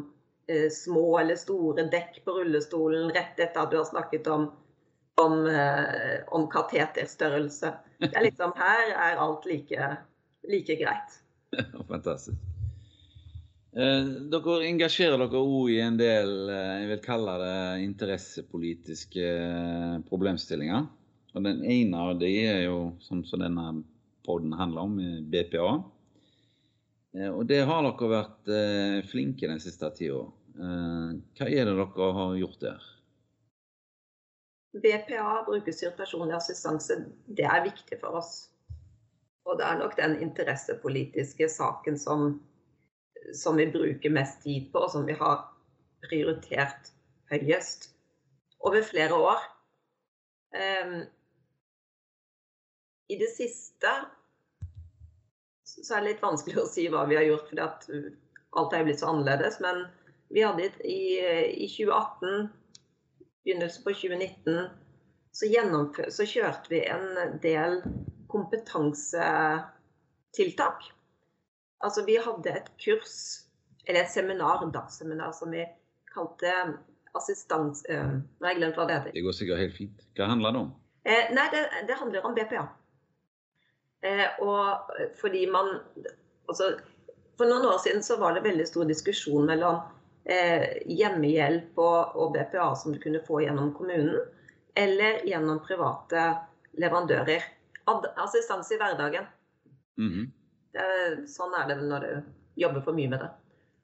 små 0.72 1.18
eller 1.20 1.38
store 1.40 1.86
dekk 1.92 2.18
på 2.24 2.34
rullestolen 2.38 3.08
rett 3.14 3.38
etter 3.40 3.62
at 3.62 3.70
du 3.72 3.78
har 3.80 3.86
snakket 3.88 4.26
om, 4.28 4.50
om, 5.20 5.36
eh, 5.48 6.20
om 6.36 6.48
kateterstørrelse. 6.52 7.70
Det 8.02 8.12
er 8.12 8.26
liksom, 8.26 8.52
her 8.58 8.92
er 8.92 9.22
alt 9.24 9.46
like, 9.48 9.92
like 10.48 10.76
greit. 10.80 11.20
Fantastisk. 11.92 12.36
Eh, 13.74 14.10
dere 14.30 14.60
engasjerer 14.68 15.18
dere 15.18 15.40
òg 15.40 15.72
i 15.72 15.80
en 15.82 15.96
del 15.98 16.28
eh, 16.46 16.74
jeg 16.84 16.90
vil 16.92 17.00
kalle 17.02 17.32
det 17.40 17.56
interessepolitiske 17.82 19.24
eh, 19.24 19.96
problemstillinger. 20.06 20.86
Og 21.34 21.42
Den 21.42 21.64
ene 21.66 22.04
av 22.06 22.12
de 22.20 22.30
er 22.44 22.60
jo, 22.68 22.92
som, 23.02 23.24
som 23.26 23.42
denne 23.42 23.82
poden 24.24 24.54
handler 24.54 24.86
om, 24.86 24.94
BPA. 25.26 25.72
Eh, 27.14 27.30
og 27.30 27.46
det 27.50 27.62
har 27.68 27.84
dere 27.86 28.10
vært 28.10 28.50
eh, 28.50 28.98
flinke 29.10 29.50
den 29.50 29.62
siste 29.62 29.90
tida. 29.96 30.24
Eh, 30.54 31.12
hva 31.38 31.48
er 31.48 31.70
det 31.70 31.76
dere 31.78 32.10
har 32.18 32.34
gjort 32.40 32.60
der? 32.64 32.90
BPA, 34.74 35.44
brukerstyrt 35.46 35.94
personlig 35.96 36.34
assistanse, 36.34 36.96
det 37.30 37.46
er 37.46 37.62
viktig 37.68 38.00
for 38.00 38.18
oss. 38.18 38.32
Og 39.46 39.60
det 39.60 39.68
er 39.68 39.78
nok 39.78 39.94
den 39.98 40.16
interessepolitiske 40.24 41.46
saken 41.52 41.98
som, 42.00 42.40
som 43.36 43.60
vi 43.60 43.68
bruker 43.70 44.10
mest 44.10 44.40
tid 44.42 44.72
på, 44.72 44.82
og 44.82 44.90
som 44.90 45.06
vi 45.06 45.14
har 45.20 45.44
prioritert 46.02 46.90
høyest 47.30 47.92
over 48.64 48.82
flere 48.82 49.14
år. 49.14 49.44
Um, 50.54 50.96
I 53.12 53.18
det 53.20 53.30
siste 53.36 53.92
så 55.84 55.94
er 55.94 56.00
det 56.02 56.10
litt 56.14 56.24
vanskelig 56.24 56.58
å 56.62 56.70
si 56.70 56.84
hva 56.92 57.02
vi 57.10 57.18
har 57.18 57.26
gjort, 57.28 57.48
fordi 57.50 57.64
uh, 57.64 57.68
alt 58.60 58.74
er 58.74 58.86
blitt 58.86 59.00
så 59.02 59.10
annerledes. 59.12 59.56
Men 59.64 59.76
vi 60.34 60.40
hadde 60.44 60.62
i, 60.82 61.02
i 61.64 61.66
2018, 61.68 62.48
begynnelsen 63.44 63.82
på 63.84 63.90
2019, 63.92 64.68
så, 65.34 65.46
så 66.14 66.22
kjørte 66.30 66.70
vi 66.70 66.80
en 66.86 67.06
del 67.42 67.72
kompetansetiltak. 68.30 70.78
Altså 71.84 72.04
vi 72.06 72.16
hadde 72.22 72.50
et 72.50 72.70
kurs, 72.80 73.44
eller 73.84 74.04
et 74.04 74.10
seminar, 74.10 74.64
dagsseminar, 74.72 75.32
som 75.36 75.50
vi 75.52 75.66
kalte 76.14 76.52
assistans... 77.14 77.84
Øh, 77.90 78.14
nå 78.14 78.46
har 78.46 78.54
jeg 78.54 78.62
glemt 78.62 78.78
hva 78.78 78.86
det 78.88 78.96
heter. 78.98 79.12
Det 79.14 79.26
går 79.26 79.36
sikkert 79.36 79.62
helt 79.62 79.76
fint. 79.76 80.06
Hva 80.16 80.30
handler 80.30 80.54
det 80.54 80.62
om? 80.64 80.72
Eh, 81.04 81.24
nei, 81.36 81.46
det, 81.52 81.62
det 81.90 81.98
handler 82.00 82.26
om 82.26 82.36
BPA. 82.36 82.64
Eh, 84.04 84.26
og 84.44 84.90
fordi 85.16 85.46
man 85.50 85.78
altså, 86.46 86.74
For 87.38 87.48
noen 87.48 87.64
år 87.66 87.78
siden 87.82 88.02
så 88.04 88.18
var 88.20 88.36
det 88.36 88.44
veldig 88.44 88.66
stor 88.68 88.84
diskusjon 88.86 89.48
mellom 89.48 89.80
eh, 90.24 90.82
hjemmehjelp 90.86 91.78
og, 91.80 92.12
og, 92.14 92.34
BPA 92.36 92.68
som 92.78 92.92
du 92.94 93.00
kunne 93.02 93.22
få 93.24 93.40
gjennom 93.42 93.72
kommunen, 93.74 94.20
eller 94.74 95.24
gjennom 95.26 95.58
private 95.64 96.28
leverandører. 96.78 97.42
Assistanse 97.90 98.76
i 98.76 98.78
hverdagen. 98.78 99.26
Mm 99.98 100.12
-hmm. 100.12 100.30
det, 100.72 101.28
sånn 101.30 101.54
er 101.54 101.68
det 101.68 101.76
når 101.82 102.00
du 102.00 102.22
jobber 102.54 102.80
for 102.80 102.92
mye 102.92 103.08
med 103.08 103.20
det. 103.20 103.30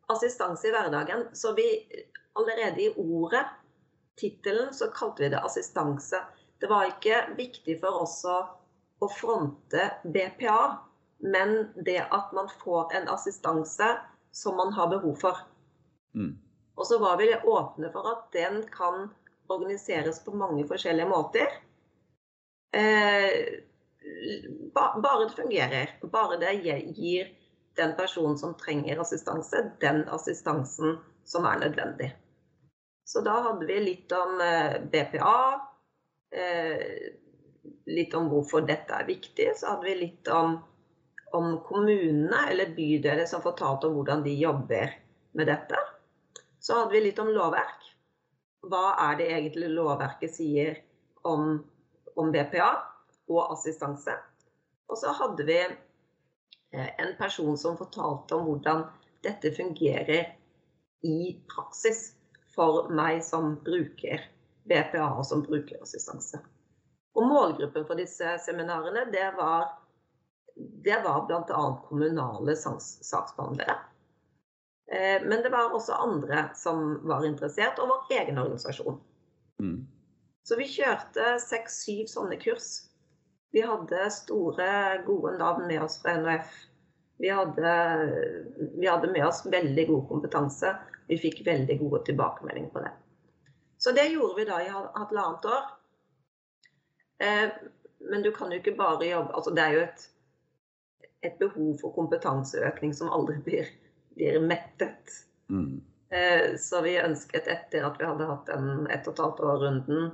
Assistanse 0.06 0.68
i 0.68 0.70
hverdagen. 0.70 1.26
Så 1.32 1.52
vi 1.54 1.66
allerede 2.32 2.82
i 2.82 2.94
ordet, 2.96 3.46
tittelen, 4.16 4.74
så 4.74 4.86
kalte 4.94 5.22
vi 5.22 5.28
det 5.28 5.42
assistanse. 5.42 6.22
Det 6.60 6.66
var 6.66 6.86
ikke 6.86 7.34
viktig 7.36 7.80
for 7.80 8.02
oss 8.02 8.24
å 8.24 8.59
å 9.00 9.08
fronte 9.08 9.90
BPA, 10.04 10.76
men 11.18 11.56
det 11.84 12.00
at 12.10 12.32
man 12.36 12.48
får 12.62 12.94
en 12.96 13.08
assistanse 13.12 13.88
som 14.32 14.56
man 14.56 14.72
har 14.72 14.88
behov 14.92 15.16
for. 15.20 15.40
Mm. 16.14 16.36
Og 16.74 16.86
så 16.86 16.98
var 16.98 17.16
vi 17.20 17.32
åpne 17.36 17.90
for 17.92 18.08
at 18.12 18.30
den 18.32 18.62
kan 18.72 19.10
organiseres 19.50 20.22
på 20.24 20.32
mange 20.36 20.64
forskjellige 20.68 21.08
måter. 21.10 21.58
Eh, 22.72 23.60
bare 24.74 25.24
det 25.24 25.36
fungerer. 25.36 25.98
Bare 26.02 26.38
det 26.40 26.54
gir 26.96 27.32
den 27.76 27.96
personen 27.96 28.38
som 28.38 28.54
trenger 28.54 29.00
assistanse, 29.00 29.70
den 29.80 30.04
assistansen 30.08 30.98
som 31.24 31.46
er 31.46 31.58
nødvendig. 31.64 32.12
Så 33.04 33.20
da 33.26 33.40
hadde 33.48 33.66
vi 33.66 33.80
litt 33.80 34.12
om 34.14 34.38
BPA. 34.92 35.60
Eh, 36.30 37.10
litt 37.90 38.14
om 38.14 38.28
hvorfor 38.30 38.64
dette 38.66 38.94
er 38.94 39.08
viktig. 39.08 39.50
Så 39.56 39.72
hadde 39.72 39.88
vi 39.88 39.96
litt 40.02 40.28
om, 40.34 40.58
om 41.36 41.52
kommunene 41.66 42.44
eller 42.50 42.74
bydeler 42.76 43.26
som 43.30 43.44
fortalte 43.44 43.88
om 43.88 43.98
hvordan 43.98 44.24
de 44.26 44.34
jobber 44.38 44.94
med 45.38 45.50
dette. 45.50 45.78
Så 46.60 46.78
hadde 46.78 46.94
vi 46.94 47.04
litt 47.06 47.20
om 47.22 47.32
lovverk. 47.32 47.86
Hva 48.70 48.94
er 49.08 49.20
det 49.20 49.30
egentlig 49.32 49.70
lovverket 49.72 50.34
sier 50.34 50.82
om, 51.24 51.54
om 52.20 52.32
BPA 52.34 52.72
og 53.30 53.54
assistanse? 53.54 54.16
Og 54.90 54.98
så 55.00 55.14
hadde 55.16 55.46
vi 55.48 55.60
eh, 55.62 56.90
en 57.00 57.14
person 57.18 57.56
som 57.58 57.78
fortalte 57.78 58.36
om 58.36 58.48
hvordan 58.48 58.84
dette 59.24 59.52
fungerer 59.56 60.34
i 61.06 61.18
praksis 61.48 62.10
for 62.54 62.90
meg 62.92 63.22
som 63.24 63.54
bruker 63.64 64.26
BPA 64.68 65.06
og 65.14 65.24
som 65.26 65.44
bruker 65.46 65.80
assistanse. 65.82 66.40
Og 67.18 67.26
målgruppen 67.26 67.86
for 67.88 67.98
disse 67.98 68.36
seminarene, 68.44 69.06
det 69.12 69.28
var, 69.36 69.72
det 70.84 71.00
var 71.04 71.24
bl.a. 71.26 71.62
kommunale 71.88 72.54
saksbehandlere. 72.56 73.76
Eh, 74.92 75.22
men 75.22 75.42
det 75.42 75.50
var 75.52 75.74
også 75.74 75.92
andre 75.92 76.48
som 76.54 77.00
var 77.08 77.26
interessert, 77.26 77.78
og 77.78 77.90
vår 77.90 78.14
egen 78.20 78.38
organisasjon. 78.38 79.00
Mm. 79.62 79.80
Så 80.46 80.56
vi 80.58 80.70
kjørte 80.70 81.36
seks-syv 81.42 82.06
sånne 82.10 82.38
kurs. 82.40 82.70
Vi 83.54 83.62
hadde 83.66 84.06
store, 84.14 84.70
gode 85.06 85.36
navn 85.38 85.66
med 85.66 85.82
oss 85.82 85.98
fra 86.02 86.14
NHF. 86.18 86.54
Vi 87.20 87.28
hadde, 87.28 87.72
vi 88.78 88.86
hadde 88.86 89.10
med 89.12 89.26
oss 89.26 89.42
veldig 89.46 89.86
god 89.90 90.06
kompetanse. 90.08 90.72
Vi 91.10 91.18
fikk 91.20 91.42
veldig 91.46 91.76
gode 91.82 92.04
tilbakemeldinger 92.06 92.70
på 92.72 92.82
det. 92.86 92.92
Så 93.82 93.92
det 93.96 94.06
gjorde 94.12 94.38
vi 94.38 94.46
da 94.48 94.60
i 94.62 94.70
halvannet 94.70 95.44
år. 95.50 95.68
Eh, 97.20 97.52
men 98.10 98.22
du 98.24 98.32
kan 98.32 98.52
jo 98.52 98.60
ikke 98.60 98.78
bare 98.78 99.04
jobbe 99.04 99.34
altså 99.36 99.52
Det 99.52 99.62
er 99.62 99.74
jo 99.76 99.80
et, 99.84 100.04
et 101.28 101.36
behov 101.40 101.74
for 101.82 101.92
kompetanseøkning 101.92 102.94
som 102.96 103.12
aldri 103.12 103.36
blir, 103.46 103.70
blir 104.16 104.40
mettet. 104.44 105.20
Mm. 105.52 105.80
Eh, 106.10 106.56
så 106.58 106.80
vi 106.82 106.96
ønsket, 106.98 107.46
etter 107.46 107.86
at 107.86 108.00
vi 108.00 108.08
hadde 108.08 108.28
hatt 108.30 108.48
den 108.50 108.86
ett 108.90 109.06
og 109.06 109.14
et 109.14 109.24
halvt 109.24 109.42
år-runden, 109.46 110.10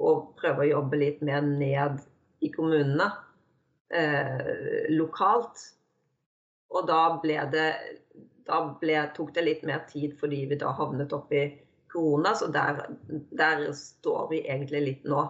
å 0.00 0.14
prøve 0.36 0.64
å 0.64 0.70
jobbe 0.70 1.00
litt 1.00 1.20
mer 1.24 1.44
ned 1.44 2.00
i 2.40 2.48
kommunene 2.52 3.10
eh, 3.92 4.88
lokalt. 4.92 5.62
Og 6.70 6.86
da 6.88 7.02
ble 7.22 7.40
det 7.52 7.70
Da 8.50 8.56
ble, 8.80 8.96
tok 9.14 9.28
det 9.36 9.42
litt 9.44 9.60
mer 9.68 9.84
tid 9.86 10.16
fordi 10.18 10.40
vi 10.50 10.56
da 10.58 10.72
havnet 10.74 11.12
opp 11.14 11.30
i 11.30 11.44
korona, 11.92 12.32
så 12.34 12.48
der, 12.50 12.80
der 13.38 13.68
står 13.76 14.24
vi 14.32 14.40
egentlig 14.40 14.80
litt 14.82 15.04
nå. 15.06 15.20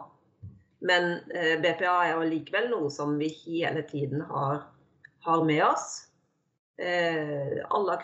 Men 0.81 1.13
eh, 1.13 1.61
BPA 1.61 2.05
er 2.05 2.15
jo 2.15 2.29
likevel 2.29 2.71
noe 2.73 2.91
som 2.91 3.19
vi 3.21 3.29
hele 3.43 3.83
tiden 3.83 4.23
har, 4.25 4.63
har 5.27 5.45
med 5.45 5.65
oss. 5.65 5.89
Eh, 6.81 7.61
alle, 7.69 7.99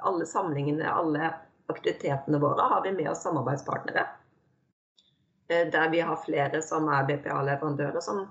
alle 0.00 0.26
samlingene, 0.26 0.88
alle 0.88 1.34
aktivitetene 1.68 2.40
våre 2.40 2.68
har 2.72 2.82
vi 2.86 2.94
med 2.96 3.10
oss 3.10 3.22
samarbeidspartnere. 3.26 4.06
Eh, 5.48 5.68
der 5.68 5.90
vi 5.92 6.00
har 6.00 6.24
flere 6.24 6.62
som 6.64 6.88
er 6.88 7.04
BPA-leverandører, 7.10 8.00
som 8.00 8.24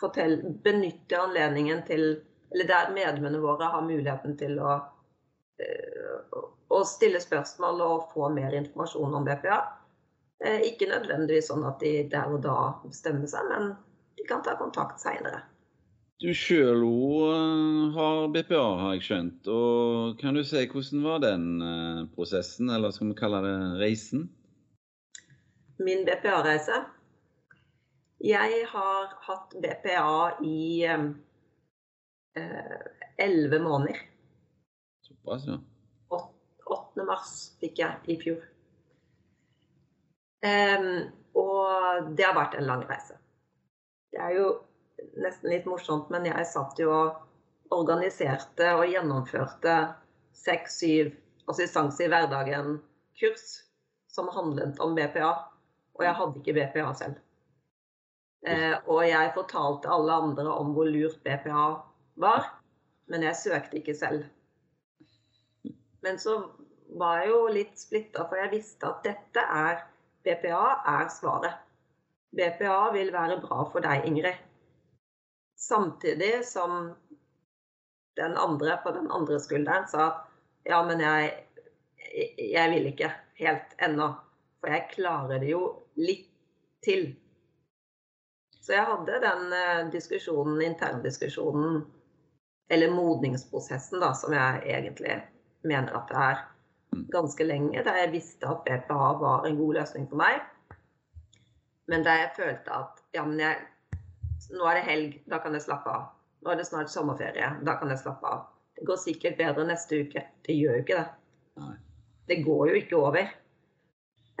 fortell, 0.00 0.38
benytter 0.62 1.26
anledningen 1.26 1.82
til 1.86 2.22
Eller 2.52 2.66
der 2.68 2.90
medlemmene 2.92 3.38
våre 3.40 3.64
har 3.72 3.80
muligheten 3.80 4.34
til 4.36 4.58
å, 4.60 4.74
å 6.68 6.80
stille 6.84 7.16
spørsmål 7.16 7.78
og 7.80 8.10
få 8.10 8.28
mer 8.28 8.52
informasjon 8.58 9.14
om 9.16 9.24
BPA. 9.24 9.56
Eh, 10.42 10.66
ikke 10.72 10.90
nødvendigvis 10.90 11.48
sånn 11.52 11.64
at 11.68 11.80
de 11.82 12.02
der 12.10 12.30
og 12.32 12.42
da 12.44 12.58
bestemmer 12.82 13.30
seg, 13.30 13.46
men 13.50 13.72
de 14.18 14.26
kan 14.28 14.42
ta 14.44 14.56
kontakt 14.58 15.00
seinere. 15.02 15.44
Du 16.22 16.30
sjøl 16.36 16.84
òg 16.86 17.94
har 17.96 18.28
BPA, 18.30 18.66
har 18.78 18.92
jeg 18.94 19.06
skjønt. 19.08 19.48
Og 19.50 20.20
kan 20.20 20.38
du 20.38 20.44
si 20.46 20.62
hvordan 20.70 21.02
var 21.02 21.22
den 21.24 21.48
prosessen, 22.14 22.70
eller 22.70 22.94
skal 22.94 23.10
vi 23.10 23.18
kalle 23.18 23.40
det 23.42 23.56
reisen? 23.80 24.28
min 25.84 26.04
BPA-reise. 26.04 26.84
Jeg 28.22 28.66
har 28.70 29.14
hatt 29.26 29.54
BPA 29.62 30.38
i 30.46 30.84
eh, 30.86 31.06
elleve 33.18 33.56
eh, 33.56 33.62
måneder. 33.62 33.98
Såpass, 35.02 35.46
ja. 35.46 35.58
8. 36.72 37.04
mars 37.04 37.32
fikk 37.60 37.82
jeg 37.82 38.14
i 38.14 38.16
fjor. 38.20 38.44
Um, 40.42 41.10
og 41.38 42.08
det 42.18 42.26
har 42.26 42.36
vært 42.36 42.56
en 42.58 42.68
lang 42.68 42.84
reise. 42.88 43.16
Det 44.12 44.20
er 44.20 44.36
jo 44.36 44.46
nesten 45.22 45.52
litt 45.52 45.68
morsomt, 45.68 46.10
men 46.12 46.26
jeg 46.28 46.48
satt 46.50 46.80
jo 46.82 46.92
og 46.92 47.20
organiserte 47.72 48.74
og 48.76 48.88
gjennomførte 48.90 49.76
seks-syv 50.36 51.12
assistanse 51.50 52.04
i 52.04 52.10
hverdagen-kurs 52.12 53.46
som 54.12 54.28
handlet 54.34 54.80
om 54.84 54.96
BPA. 54.96 55.32
Og 55.96 56.04
jeg 56.06 56.16
hadde 56.18 56.40
ikke 56.40 56.56
BPA 56.58 56.90
selv. 56.98 57.16
Eh, 58.46 58.74
og 58.90 59.04
jeg 59.06 59.32
fortalte 59.36 59.90
alle 59.92 60.18
andre 60.24 60.50
om 60.50 60.72
hvor 60.74 60.88
lurt 60.90 61.20
BPA 61.24 61.66
var, 62.22 62.48
men 63.12 63.24
jeg 63.28 63.38
søkte 63.38 63.78
ikke 63.78 63.94
selv. 63.96 64.24
Men 66.02 66.18
så 66.18 66.40
var 66.98 67.22
jeg 67.22 67.30
jo 67.30 67.42
litt 67.54 67.78
splitta, 67.78 68.26
for 68.26 68.40
jeg 68.40 68.52
visste 68.56 68.88
at 68.88 69.04
dette 69.06 69.44
er 69.46 69.84
BPA 70.24 70.64
er 70.94 71.08
svaret. 71.12 71.60
BPA 72.32 72.90
vil 72.94 73.12
være 73.12 73.40
bra 73.42 73.64
for 73.72 73.84
deg, 73.84 74.06
Ingrid. 74.08 74.38
Samtidig 75.58 76.44
som 76.48 76.92
den 78.16 78.36
andre 78.36 78.78
på 78.82 78.92
den 78.94 79.10
andre 79.10 79.38
skulderen 79.40 79.88
sa 79.88 80.06
at 80.08 80.20
ja, 80.68 80.82
men 80.86 81.00
jeg, 81.02 81.32
jeg 82.38 82.70
vil 82.70 82.86
ikke 82.92 83.10
helt 83.40 83.74
ennå. 83.82 84.12
For 84.60 84.70
jeg 84.70 84.90
klarer 84.92 85.42
det 85.42 85.50
jo 85.50 85.62
litt 85.98 86.28
til. 86.84 87.08
Så 88.62 88.76
jeg 88.76 88.86
hadde 88.86 89.18
den 89.24 89.56
eh, 89.58 89.80
diskusjonen, 89.90 90.60
interndiskusjonen, 90.62 91.80
eller 92.70 92.94
modningsprosessen, 92.94 93.98
da, 94.00 94.12
som 94.14 94.34
jeg 94.36 94.62
egentlig 94.70 95.16
mener 95.66 95.98
at 95.98 96.10
det 96.10 96.20
er 96.28 96.44
ganske 97.12 97.44
lenge, 97.44 97.84
der 97.84 97.98
jeg 98.02 98.12
visste 98.12 98.48
at 98.48 98.64
BPA 98.66 99.12
var 99.20 99.46
en 99.46 99.56
god 99.56 99.74
løsning 99.80 100.08
for 100.10 100.20
meg. 100.20 100.42
Men 101.90 102.04
der 102.04 102.22
jeg 102.22 102.34
følte 102.36 102.74
at 102.76 103.02
ja, 103.14 103.24
men 103.24 103.40
jeg, 103.40 103.56
nå 104.52 104.68
er 104.68 104.78
det 104.78 104.84
helg, 104.88 105.16
da 105.30 105.40
kan 105.42 105.56
jeg 105.56 105.64
slappe 105.66 105.92
av. 105.92 106.10
Nå 106.42 106.52
er 106.52 106.58
det 106.58 106.66
snart 106.68 106.92
sommerferie, 106.92 107.50
da 107.66 107.76
kan 107.80 107.90
jeg 107.92 108.02
slappe 108.02 108.28
av. 108.28 108.46
Det 108.76 108.86
går 108.88 109.00
sikkert 109.00 109.38
bedre 109.38 109.66
neste 109.68 110.02
uke. 110.04 110.24
Det 110.46 110.56
gjør 110.56 110.78
jo 110.78 110.84
ikke 110.84 111.00
det. 111.00 111.66
Det 112.28 112.38
går 112.44 112.68
jo 112.70 112.78
ikke 112.80 112.98
over. 112.98 113.34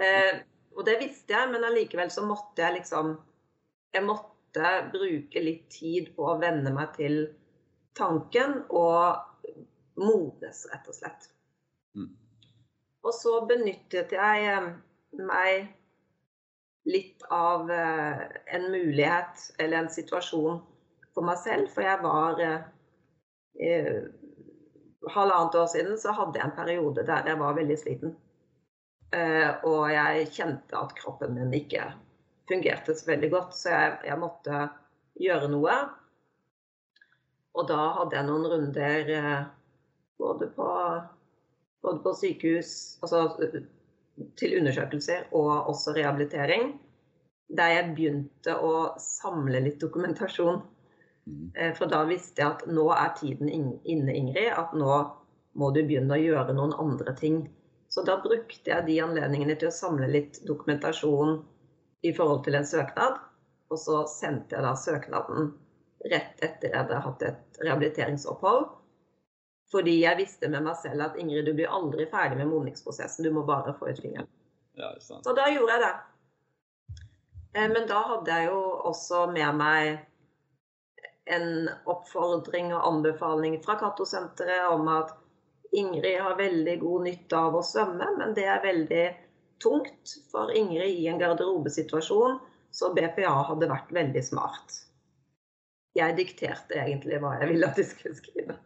Eh, 0.02 0.40
og 0.72 0.86
det 0.88 0.96
visste 1.02 1.34
jeg, 1.36 1.50
men 1.52 1.66
allikevel 1.68 2.10
så 2.10 2.24
måtte 2.26 2.64
jeg 2.64 2.78
liksom 2.80 3.18
Jeg 3.92 4.06
måtte 4.08 4.68
bruke 4.92 5.40
litt 5.42 5.66
tid 5.68 6.14
på 6.16 6.24
å 6.24 6.38
venne 6.40 6.70
meg 6.72 6.94
til 6.96 7.26
tanken 7.92 8.62
og 8.72 9.20
modnes, 10.00 10.62
rett 10.72 10.88
og 10.88 10.96
slett. 10.96 11.26
Mm. 11.92 12.08
Og 13.02 13.14
så 13.14 13.38
benyttet 13.46 14.12
jeg 14.14 14.48
eh, 14.48 14.68
meg 15.18 15.70
litt 16.88 17.22
av 17.30 17.70
eh, 17.70 18.22
en 18.56 18.68
mulighet 18.72 19.48
eller 19.58 19.82
en 19.82 19.92
situasjon 19.92 20.60
for 21.14 21.26
meg 21.26 21.38
selv, 21.42 21.70
for 21.74 21.86
jeg 21.86 22.02
var 22.02 22.42
eh, 22.42 24.02
Halvannet 25.12 25.56
år 25.58 25.66
siden 25.66 25.96
så 25.98 26.12
hadde 26.14 26.38
jeg 26.38 26.46
en 26.46 26.54
periode 26.54 27.02
der 27.06 27.26
jeg 27.26 27.38
var 27.40 27.56
veldig 27.56 27.78
sliten. 27.78 28.12
Eh, 29.12 29.50
og 29.66 29.90
jeg 29.90 30.28
kjente 30.32 30.78
at 30.78 30.94
kroppen 30.96 31.34
min 31.36 31.52
ikke 31.58 31.88
fungerte 32.48 32.94
så 32.96 33.10
veldig 33.10 33.30
godt, 33.32 33.56
så 33.56 33.72
jeg, 33.74 33.96
jeg 34.08 34.20
måtte 34.22 34.60
gjøre 35.20 35.50
noe. 35.52 35.74
Og 37.52 37.66
da 37.68 37.80
hadde 37.98 38.16
jeg 38.16 38.28
noen 38.28 38.46
runder 38.54 39.12
eh, 39.16 39.42
både 40.22 40.48
på, 40.54 40.68
både 41.82 42.02
på 42.04 42.14
sykehus, 42.14 42.98
altså 43.02 43.26
til 44.38 44.58
undersøkelser 44.58 45.30
og 45.32 45.68
også 45.72 45.94
rehabilitering, 45.96 46.76
der 47.56 47.72
jeg 47.74 47.88
begynte 47.96 48.54
å 48.56 48.74
samle 49.00 49.60
litt 49.64 49.80
dokumentasjon. 49.82 50.62
Mm. 51.26 51.48
Eh, 51.54 51.72
for 51.76 51.90
da 51.90 52.02
visste 52.08 52.42
jeg 52.42 52.54
at 52.56 52.64
nå 52.70 52.86
er 52.94 53.12
tiden 53.18 53.50
inne, 53.50 54.14
Ingrid, 54.14 54.52
at 54.56 54.72
nå 54.76 55.00
må 55.58 55.70
du 55.74 55.82
begynne 55.84 56.16
å 56.16 56.22
gjøre 56.22 56.54
noen 56.56 56.74
andre 56.80 57.14
ting. 57.18 57.42
Så 57.92 58.04
da 58.08 58.16
brukte 58.22 58.70
jeg 58.70 58.86
de 58.86 59.00
anledningene 59.04 59.58
til 59.60 59.68
å 59.68 59.74
samle 59.76 60.08
litt 60.08 60.40
dokumentasjon 60.48 61.42
i 62.08 62.14
forhold 62.16 62.46
til 62.46 62.56
en 62.56 62.68
søknad. 62.68 63.18
Og 63.72 63.80
så 63.80 64.02
sendte 64.08 64.56
jeg 64.56 64.64
da 64.64 64.72
søknaden 64.76 65.52
rett 66.12 66.40
etter 66.44 66.70
jeg 66.70 66.78
hadde 66.78 67.02
hatt 67.04 67.26
et 67.26 67.60
rehabiliteringsopphold. 67.62 68.64
Fordi 69.72 69.96
jeg 70.02 70.18
visste 70.18 70.50
med 70.52 70.66
meg 70.66 70.76
selv 70.82 71.06
at 71.06 71.18
Ingrid, 71.20 71.46
du 71.48 71.56
blir 71.56 71.72
aldri 71.72 72.04
ferdig 72.12 72.36
med 72.42 72.50
modningsprosessen, 72.50 73.24
du 73.24 73.32
må 73.32 73.44
bare 73.48 73.72
få 73.78 73.88
ut 73.88 74.00
fingeren. 74.04 74.28
Ja, 74.76 74.92
så 75.00 75.34
da 75.36 75.48
gjorde 75.52 75.76
jeg 75.76 75.84
det. 75.84 75.92
Eh, 77.54 77.68
men 77.72 77.88
da 77.88 78.02
hadde 78.08 78.36
jeg 78.36 78.50
jo 78.50 78.60
også 78.90 79.26
med 79.32 79.56
meg 79.60 80.00
en 81.32 81.68
oppfordring 81.88 82.72
og 82.74 82.86
anbefaling 82.88 83.58
fra 83.64 83.76
Cato-senteret 83.80 84.72
om 84.72 84.88
at 84.90 85.12
Ingrid 85.72 86.20
har 86.20 86.36
veldig 86.36 86.78
god 86.82 87.04
nytte 87.06 87.38
av 87.38 87.54
å 87.56 87.64
svømme, 87.64 88.08
men 88.18 88.34
det 88.36 88.44
er 88.44 88.64
veldig 88.64 89.04
tungt 89.62 90.16
for 90.32 90.52
Ingrid 90.52 90.98
i 91.00 91.06
en 91.08 91.20
garderobesituasjon, 91.22 92.40
så 92.72 92.90
BPA 92.96 93.32
hadde 93.48 93.70
vært 93.70 93.92
veldig 93.94 94.24
smart. 94.26 94.82
Jeg 95.96 96.16
dikterte 96.18 96.76
egentlig 96.80 97.20
hva 97.22 97.36
jeg 97.40 97.52
ville 97.52 97.68
at 97.68 97.78
de 97.78 97.86
skulle 97.88 98.18
skrive. 98.18 98.58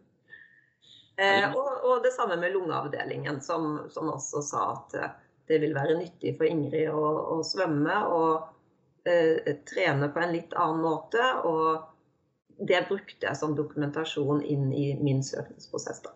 Eh, 1.17 1.47
og, 1.49 1.69
og, 1.85 2.03
det 2.05 2.13
samme 2.13 2.37
med 2.37 2.53
lungeavdelingen, 2.53 3.41
som, 3.41 3.87
som, 3.91 4.11
også 4.13 4.43
sa 4.45 4.65
at 4.75 4.97
eh, 5.01 5.15
det 5.49 5.63
vil 5.63 5.73
være 5.77 5.97
nyttig 5.97 6.35
for 6.37 6.49
Ingrid 6.49 6.91
å, 6.93 7.07
å 7.37 7.41
svømme 7.47 7.97
og 8.13 9.09
eh, 9.09 9.55
trene 9.69 10.11
på 10.13 10.21
en 10.21 10.35
litt 10.35 10.53
annen 10.53 10.85
måte. 10.85 11.25
Og 11.49 12.67
det 12.69 12.85
brukte 12.91 13.29
jeg 13.29 13.39
som 13.39 13.57
dokumentasjon 13.57 14.45
inn 14.45 14.69
i 14.77 14.91
min 15.01 15.25
søknadsprosess. 15.25 16.05
da. 16.05 16.13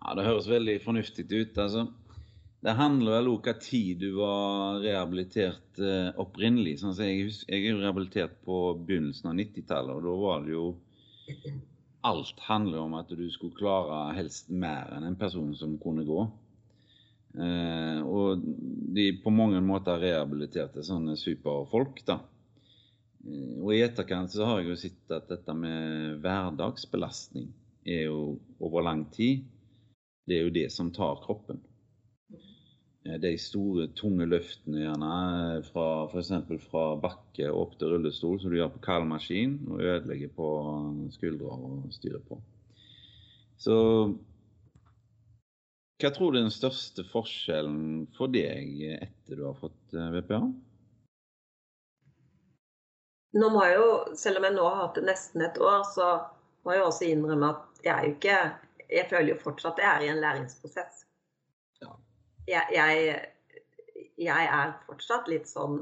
Ja, 0.00 0.14
Det 0.14 0.26
høres 0.28 0.50
veldig 0.50 0.80
fornuftig 0.84 1.26
ut. 1.32 1.58
altså. 1.58 1.88
Det 2.62 2.74
handler 2.74 3.18
vel 3.18 3.28
om 3.30 3.40
hva 3.42 3.52
tid 3.62 3.98
du 4.02 4.12
var 4.20 4.78
rehabilitert 4.82 5.78
eh, 5.82 6.12
opprinnelig. 6.18 6.78
Sånn 6.80 6.94
jeg, 7.02 7.32
jeg, 7.46 7.62
er 7.64 7.72
jo 7.72 7.82
rehabilitert 7.82 8.38
på 8.46 8.60
begynnelsen 8.86 9.30
av 9.30 9.40
90-tallet, 9.42 9.98
og 9.98 10.06
da 10.06 10.14
var 10.22 10.46
det 10.46 10.54
jo 10.54 10.68
Alt 12.06 12.40
handler 12.46 12.84
om 12.84 12.94
at 12.98 13.10
du 13.10 13.24
skulle 13.32 13.56
klare 13.56 14.14
helst 14.14 14.50
mer 14.50 14.92
enn 14.94 15.08
en 15.08 15.18
person 15.18 15.50
som 15.58 15.74
kunne 15.82 16.04
gå. 16.06 16.20
Eh, 17.36 18.00
og 18.06 18.44
de 18.96 19.10
på 19.20 19.32
mange 19.34 19.60
måter 19.64 20.00
rehabiliterte 20.00 20.84
sånne 20.86 21.18
superfolk, 21.20 22.00
da. 22.06 22.20
og 23.60 23.72
i 23.74 23.82
etterkant 23.84 24.32
så 24.32 24.46
har 24.46 24.62
jeg 24.62 24.70
jo 24.70 24.78
sett 24.80 25.12
at 25.12 25.26
dette 25.28 25.56
med 25.58 26.20
hverdagsbelastning 26.22 27.50
er 27.86 28.06
jo 28.06 28.38
over 28.60 28.86
lang 28.86 29.04
tid 29.14 29.44
Det 30.26 30.38
er 30.38 30.46
jo 30.46 30.54
det 30.54 30.70
som 30.74 30.88
tar 30.90 31.20
kroppen. 31.22 31.60
Eh, 33.06 33.16
de 33.22 33.32
store, 33.38 33.88
tunge 33.98 34.26
løftene 34.28 34.82
gjerne 34.82 35.10
fra 35.68 35.86
f.eks. 36.10 36.32
fra 36.66 36.84
bakke 37.00 37.50
opp 37.52 37.76
til 37.78 37.94
rullestol, 37.94 38.38
som 38.40 38.52
du 38.52 38.58
gjør 38.58 38.72
på 38.74 38.84
kald 38.86 39.08
maskin 39.10 39.58
og 39.70 39.82
ødelegger 39.82 40.32
på 40.36 40.52
skuldre 41.14 41.56
og 41.56 41.90
styrer 41.94 42.22
på. 42.26 42.40
Så 43.62 43.76
hva 45.96 46.10
tror 46.12 46.32
du 46.32 46.38
er 46.38 46.44
den 46.44 46.52
største 46.52 47.06
forskjellen 47.08 48.06
for 48.18 48.28
deg 48.28 48.82
etter 48.98 49.38
du 49.38 49.46
har 49.46 49.56
fått 49.56 49.94
VPA? 49.96 50.42
Nå 53.36 53.48
må 53.52 53.62
jeg 53.64 53.78
jo, 53.78 53.88
selv 54.16 54.40
om 54.40 54.46
jeg 54.48 54.56
nå 54.56 54.66
har 54.66 54.82
hatt 54.82 54.98
det 54.98 55.06
nesten 55.08 55.44
et 55.44 55.58
år, 55.60 55.82
så 55.88 56.08
må 56.64 56.76
jeg 56.76 56.84
også 56.84 57.08
innrømme 57.08 57.52
at 57.52 57.82
jeg 57.84 57.94
er 57.94 58.06
jo 58.06 58.14
ikke 58.16 58.38
Jeg 58.86 59.08
føler 59.10 59.32
jo 59.32 59.38
fortsatt 59.42 59.80
at 59.80 59.82
jeg 59.82 59.90
er 59.90 60.04
i 60.04 60.10
en 60.12 60.20
læringsprosess. 60.22 61.00
Ja. 61.82 61.96
Jeg, 62.46 62.66
jeg, 64.16 64.44
er 64.58 64.76
fortsatt 64.86 65.28
litt 65.30 65.48
sånn 65.50 65.80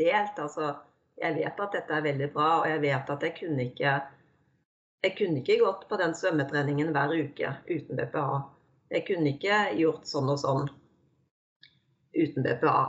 delt. 0.00 0.38
Altså, 0.40 0.72
jeg 1.20 1.36
vet 1.36 1.60
at 1.60 1.76
dette 1.76 1.96
er 1.96 2.06
veldig 2.06 2.30
bra, 2.34 2.48
og 2.62 2.70
jeg 2.70 2.80
vet 2.86 3.12
at 3.14 3.26
jeg 3.28 3.36
kunne 3.42 3.68
ikke 3.68 3.98
jeg 5.00 5.14
kunne 5.16 5.40
ikke 5.40 5.62
gått 5.62 5.86
på 5.88 5.96
den 5.96 6.12
svømmetreningen 6.16 6.90
hver 6.92 7.12
uke 7.16 7.54
uten 7.70 7.96
BPA. 7.96 8.42
Jeg 8.92 9.06
kunne 9.08 9.32
ikke 9.32 9.60
gjort 9.78 10.08
sånn 10.08 10.28
og 10.28 10.40
sånn 10.42 10.66
uten 12.12 12.44
BPA. 12.44 12.82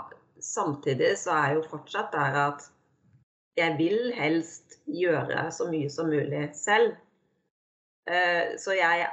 Samtidig 0.43 1.13
så 1.21 1.35
er 1.37 1.45
jeg 1.45 1.59
jo 1.59 1.69
fortsatt 1.71 2.11
der 2.11 2.37
at 2.41 2.67
jeg 3.59 3.77
vil 3.77 4.11
helst 4.17 4.79
gjøre 4.89 5.45
så 5.55 5.69
mye 5.71 5.87
som 5.93 6.11
mulig 6.11 6.43
selv. 6.57 6.97
Eh, 8.09 8.57
så 8.59 8.75
jeg 8.75 9.07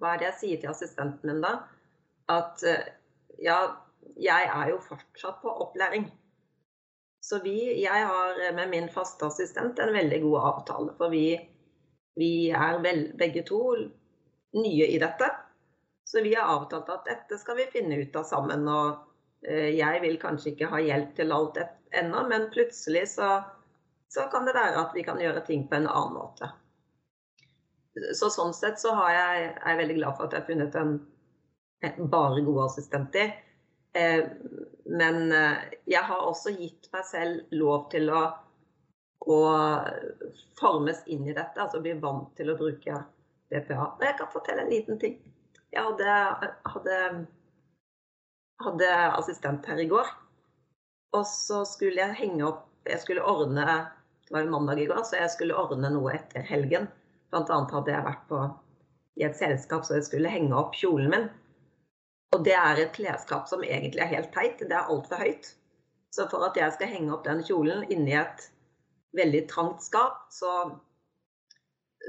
Hva 0.00 0.14
er 0.14 0.18
det 0.18 0.28
jeg 0.30 0.38
sier 0.40 0.60
til 0.62 0.72
assistenten 0.72 1.28
min 1.28 1.44
da? 1.44 1.52
At 2.32 2.62
eh, 2.66 2.88
ja, 3.38 3.58
jeg 4.20 4.48
er 4.48 4.72
jo 4.72 4.80
fortsatt 4.84 5.40
på 5.42 5.54
opplæring. 5.64 6.08
Så 7.22 7.38
vi, 7.44 7.56
jeg 7.82 8.06
har 8.08 8.40
med 8.56 8.70
min 8.72 8.88
faste 8.90 9.28
assistent 9.28 9.78
en 9.78 9.94
veldig 9.94 10.18
god 10.24 10.48
avtale. 10.50 10.96
For 10.98 11.12
vi, 11.14 11.38
vi 12.18 12.50
er 12.50 12.80
vel, 12.82 13.04
begge 13.18 13.44
to 13.46 13.62
nye 14.58 14.88
i 14.90 14.98
dette. 15.00 15.30
Så 16.04 16.24
vi 16.24 16.34
har 16.34 16.50
avtalt 16.50 16.90
at 16.90 17.06
dette 17.06 17.38
skal 17.38 17.60
vi 17.60 17.70
finne 17.72 18.00
ut 18.02 18.18
av 18.18 18.26
sammen. 18.26 18.66
Og 18.68 19.46
eh, 19.46 19.70
jeg 19.78 20.02
vil 20.02 20.18
kanskje 20.20 20.52
ikke 20.52 20.72
ha 20.74 20.82
hjelp 20.82 21.14
til 21.16 21.32
alt 21.32 21.62
ennå, 21.94 22.26
men 22.28 22.50
plutselig 22.52 23.06
så 23.14 23.36
så 24.12 24.26
kan 24.32 24.44
det 24.46 24.52
være 24.54 24.76
at 24.76 24.92
vi 24.94 25.02
kan 25.06 25.20
gjøre 25.20 25.40
ting 25.46 25.64
på 25.68 25.78
en 25.78 25.88
annen 25.88 26.18
måte. 26.18 26.50
Så 28.16 28.28
sånn 28.32 28.52
sett 28.56 28.80
så 28.80 28.92
jeg, 29.12 29.46
er 29.56 29.70
jeg 29.70 29.78
veldig 29.78 29.96
glad 29.98 30.18
for 30.18 30.26
at 30.26 30.34
jeg 30.34 30.42
har 30.42 30.48
funnet 30.50 30.76
en, 30.80 30.92
en 30.92 31.11
bare 31.98 32.40
gode 32.40 32.66
assistenter. 32.66 33.34
Eh, 33.92 34.24
men 34.84 35.32
eh, 35.32 35.56
jeg 35.90 36.02
har 36.08 36.24
også 36.26 36.54
gitt 36.56 36.88
meg 36.94 37.04
selv 37.08 37.54
lov 37.54 37.90
til 37.92 38.08
å, 38.12 38.22
å, 39.26 39.38
formes 40.60 41.02
inn 41.06 41.26
i 41.28 41.36
dette, 41.36 41.60
altså 41.60 41.82
bli 41.84 41.94
vant 42.00 42.32
til 42.38 42.52
å 42.52 42.58
bruke 42.60 43.02
BPA. 43.52 43.84
Og 43.98 44.06
jeg 44.06 44.18
kan 44.20 44.32
fortelle 44.32 44.64
en 44.64 44.72
liten 44.72 45.00
ting. 45.02 45.18
Jeg 45.72 45.84
hadde, 45.84 46.52
hadde, 46.68 46.98
hadde 48.64 48.92
assistent 49.12 49.68
her 49.68 49.80
i 49.80 49.88
går. 49.90 50.08
Og 51.16 51.26
så 51.28 51.62
skulle 51.68 52.00
jeg 52.00 52.20
henge 52.22 52.46
opp 52.48 52.68
Jeg 52.88 52.98
skulle 52.98 53.22
ordne 53.22 53.66
det 54.32 54.38
var 54.38 54.46
jo 54.46 54.50
mandag 54.50 54.78
i 54.80 54.86
går, 54.88 55.02
så 55.04 55.18
jeg 55.18 55.30
skulle 55.34 55.56
ordne 55.60 55.90
noe 55.92 56.14
etter 56.16 56.40
helgen. 56.48 56.86
Blant 57.28 57.50
annet 57.52 57.72
hadde 57.76 57.92
jeg 57.92 58.04
vært 58.06 58.22
på, 58.30 58.38
i 59.20 59.26
et 59.26 59.36
selskap 59.36 59.84
så 59.84 59.98
jeg 59.98 60.06
skulle 60.06 60.30
henge 60.32 60.56
opp 60.56 60.72
kjolen 60.78 61.10
min. 61.12 61.26
Og 62.32 62.44
det 62.46 62.54
er 62.56 62.80
et 62.80 62.94
klesskap 62.96 63.48
som 63.50 63.64
egentlig 63.64 64.02
er 64.04 64.14
helt 64.14 64.32
teit. 64.32 64.62
Det 64.62 64.72
er 64.72 64.88
altfor 64.88 65.20
høyt. 65.20 65.52
Så 66.12 66.26
for 66.32 66.44
at 66.46 66.56
jeg 66.56 66.72
skal 66.76 66.90
henge 66.92 67.12
opp 67.14 67.24
den 67.26 67.42
kjolen 67.44 67.84
inni 67.92 68.16
et 68.16 68.48
veldig 69.16 69.42
trangt 69.48 69.84
skap, 69.84 70.26
så, 70.32 70.52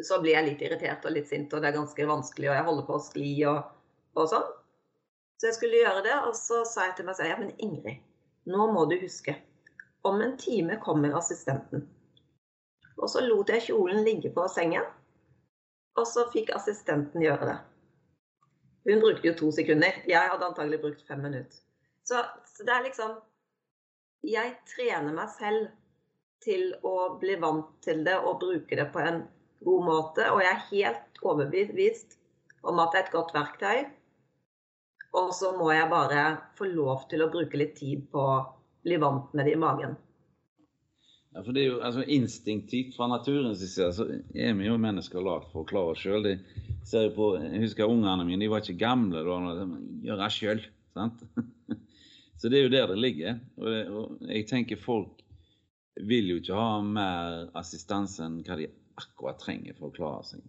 så 0.04 0.20
blir 0.24 0.38
jeg 0.38 0.48
litt 0.48 0.64
irritert 0.64 1.06
og 1.08 1.16
litt 1.16 1.30
sint, 1.30 1.52
og 1.52 1.64
det 1.64 1.70
er 1.70 1.78
ganske 1.78 2.08
vanskelig, 2.08 2.50
og 2.50 2.58
jeg 2.58 2.68
holder 2.68 2.88
på 2.88 2.98
å 2.98 3.04
skli 3.04 3.32
og, 3.52 3.74
og 4.16 4.30
sånn. 4.32 4.50
Så 5.40 5.50
jeg 5.50 5.58
skulle 5.58 5.82
gjøre 5.82 6.04
det, 6.06 6.16
og 6.28 6.36
så 6.40 6.62
sa 6.68 6.88
jeg 6.88 6.98
til 7.00 7.08
meg 7.10 7.20
selv 7.20 7.34
ja, 7.34 7.40
men 7.40 7.52
Ingrid, 7.64 8.00
nå 8.48 8.68
må 8.72 8.86
du 8.88 8.96
huske. 9.02 9.36
Om 10.08 10.24
en 10.24 10.38
time 10.40 10.80
kommer 10.84 11.16
assistenten. 11.20 11.86
Og 13.00 13.10
så 13.12 13.24
lot 13.24 13.52
jeg 13.52 13.70
kjolen 13.70 14.04
ligge 14.08 14.32
på 14.36 14.48
sengen. 14.52 14.86
Og 16.00 16.08
så 16.08 16.26
fikk 16.32 16.52
assistenten 16.56 17.24
gjøre 17.24 17.48
det. 17.50 17.60
Hun 18.84 19.00
brukte 19.00 19.30
jo 19.30 19.36
to 19.40 19.52
sekunder. 19.56 20.02
Jeg 20.08 20.32
hadde 20.32 20.50
antagelig 20.50 20.82
brukt 20.84 21.06
fem 21.08 21.22
minutter. 21.24 21.60
Så, 22.04 22.20
så 22.52 22.66
det 22.68 22.74
er 22.76 22.84
liksom 22.88 23.16
Jeg 24.24 24.56
trener 24.68 25.16
meg 25.16 25.32
selv 25.36 25.72
til 26.44 26.74
å 26.84 27.16
bli 27.20 27.36
vant 27.40 27.72
til 27.84 28.04
det 28.04 28.16
og 28.20 28.42
bruke 28.44 28.76
det 28.80 28.90
på 28.92 29.02
en 29.04 29.24
god 29.64 29.84
måte. 29.88 30.28
Og 30.32 30.44
jeg 30.44 30.52
er 30.52 30.70
helt 30.70 31.22
overbevist 31.24 32.18
om 32.64 32.80
at 32.84 32.92
det 32.94 33.02
er 33.02 33.08
et 33.08 33.16
godt 33.16 33.36
verktøy. 33.36 33.84
Og 35.20 35.30
så 35.36 35.52
må 35.58 35.70
jeg 35.72 35.92
bare 35.92 36.24
få 36.58 36.68
lov 36.72 37.06
til 37.12 37.24
å 37.24 37.30
bruke 37.32 37.60
litt 37.60 37.76
tid 37.78 38.08
på 38.12 38.24
å 38.24 38.42
bli 38.84 38.98
vant 39.00 39.32
med 39.36 39.48
det 39.48 39.56
i 39.56 39.60
magen. 39.60 39.96
Ja, 41.34 41.42
for 41.42 41.54
det 41.54 41.64
er 41.64 41.70
jo 41.72 41.82
altså, 41.82 42.04
Instinktivt 42.14 42.96
fra 42.98 43.08
naturens 43.10 43.62
side 43.62 43.92
så 43.96 44.08
er 44.10 44.56
vi 44.58 44.68
jo 44.68 44.78
mennesker 44.82 45.24
lagd 45.24 45.50
for 45.52 45.64
å 45.64 45.70
klare 45.70 45.96
oss 45.96 46.04
sjøl. 46.04 46.28
Jeg 46.92 47.62
husker 47.64 47.90
ungene 47.90 48.26
mine, 48.28 48.42
de 48.44 48.52
var 48.52 48.64
ikke 48.64 48.80
gamle 48.82 49.24
da. 49.24 49.38
De 49.64 50.08
gjør 50.08 50.20
det 50.20 50.32
sjøl. 50.36 50.64
Så 52.40 52.50
det 52.52 52.60
er 52.60 52.66
jo 52.66 52.74
der 52.74 52.90
det 52.92 53.00
ligger. 53.00 53.38
Og, 53.62 53.68
det, 53.72 53.82
og 53.90 54.26
jeg 54.28 54.48
tenker 54.50 54.82
folk 54.82 55.22
vil 56.02 56.32
jo 56.32 56.40
ikke 56.42 56.58
ha 56.58 56.80
mer 56.86 57.44
assistanse 57.60 58.24
enn 58.26 58.40
hva 58.46 58.58
de 58.58 58.68
akkurat 59.00 59.40
trenger 59.42 59.78
for 59.78 59.90
å 59.90 59.96
klare 59.96 60.26
seg. 60.32 60.42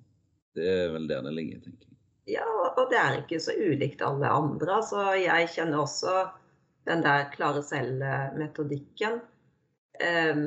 Det 0.56 0.64
er 0.64 0.92
vel 0.94 1.08
der 1.10 1.24
det 1.26 1.34
ligger, 1.36 1.60
tenker 1.64 1.88
jeg. 1.88 1.98
Ja, 2.38 2.46
og 2.70 2.88
det 2.90 2.96
er 2.96 3.18
ikke 3.20 3.40
så 3.42 3.52
ulikt 3.52 4.02
alle 4.04 4.30
andre. 4.32 4.78
Altså, 4.78 5.02
jeg 5.20 5.50
kjenner 5.52 5.82
også 5.82 6.14
den 6.88 7.04
der 7.04 7.28
klare 7.34 7.60
selv-metodikken. 7.64 9.20
Ehm, 10.00 10.46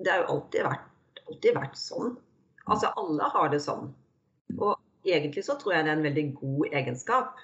det 0.00 0.12
har 0.12 0.22
jo 0.22 0.36
alltid 0.36 0.66
vært, 0.66 1.24
alltid 1.26 1.58
vært 1.58 1.80
sånn. 1.80 2.14
Altså 2.70 2.92
alle 3.00 3.26
har 3.34 3.50
det 3.50 3.60
sånn. 3.64 3.90
Og 4.58 4.78
egentlig 5.04 5.44
så 5.44 5.56
tror 5.58 5.74
jeg 5.74 5.84
det 5.86 5.92
er 5.92 5.98
en 5.98 6.08
veldig 6.08 6.26
god 6.40 6.76
egenskap. 6.80 7.38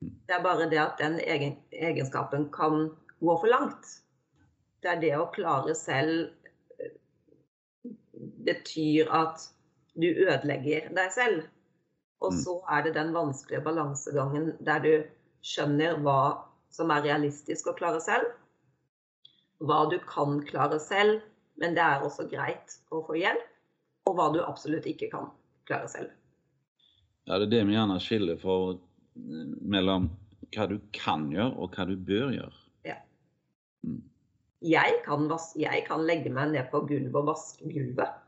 Det 0.00 0.36
er 0.36 0.44
bare 0.44 0.68
det 0.70 0.80
at 0.80 1.00
den 1.00 1.18
egen, 1.20 1.56
egenskapen 1.72 2.48
kan 2.52 2.88
gå 3.20 3.36
for 3.40 3.50
langt. 3.50 3.98
Det 4.82 4.92
er 4.92 5.00
det 5.00 5.12
å 5.16 5.30
klare 5.32 5.74
selv 5.78 6.28
eh, 6.80 6.96
betyr 8.44 9.12
at 9.12 9.48
du 9.94 10.08
ødelegger 10.10 10.90
deg 10.96 11.12
selv. 11.14 11.44
Og 12.24 12.32
mm. 12.32 12.40
så 12.44 12.56
er 12.72 12.86
det 12.86 12.96
den 12.96 13.12
vanskelige 13.14 13.64
balansegangen 13.64 14.52
der 14.64 14.82
du 14.84 14.92
skjønner 15.44 16.00
hva 16.04 16.18
som 16.72 16.90
er 16.90 17.04
realistisk 17.06 17.68
å 17.70 17.76
klare 17.78 18.00
selv, 18.02 18.26
hva 19.62 19.84
du 19.90 19.98
kan 20.08 20.40
klare 20.48 20.80
selv, 20.82 21.22
men 21.60 21.76
det 21.76 21.84
er 21.84 22.02
også 22.02 22.26
greit 22.28 22.78
å 22.90 23.04
få 23.06 23.16
hjelp. 23.20 23.50
Og 24.04 24.18
hva 24.18 24.26
du 24.34 24.42
absolutt 24.44 24.84
ikke 24.84 25.08
kan 25.12 25.30
klare 25.68 25.88
selv. 25.88 26.10
Ja, 27.24 27.38
Det 27.38 27.46
er 27.46 27.52
det 27.54 27.62
vi 27.68 27.76
gjerne 27.76 28.00
skiller 28.02 28.40
for 28.40 28.74
eh, 28.74 29.54
mellom 29.60 30.10
hva 30.54 30.66
du 30.70 30.76
kan 30.94 31.30
gjøre 31.32 31.54
og 31.56 31.76
hva 31.76 31.86
du 31.88 31.94
bør 31.96 32.34
gjøre. 32.34 32.58
Ja. 32.86 32.98
Mm. 33.86 34.02
Jeg, 34.64 35.00
kan 35.04 35.28
jeg 35.60 35.86
kan 35.88 36.04
legge 36.08 36.32
meg 36.32 36.52
ned 36.52 36.68
på 36.72 36.84
gulvet 36.88 37.16
og 37.20 37.32
vaske 37.32 37.68
gulvet. 37.68 38.20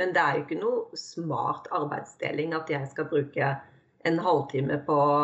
Men 0.00 0.14
det 0.16 0.22
er 0.22 0.36
jo 0.36 0.44
ikke 0.46 0.60
noe 0.60 0.98
smart 0.98 1.68
arbeidsdeling 1.76 2.54
at 2.56 2.70
jeg 2.72 2.88
skal 2.92 3.08
bruke 3.10 3.54
en 4.08 4.18
halvtime 4.24 4.78
på 4.86 4.96
å 4.96 5.14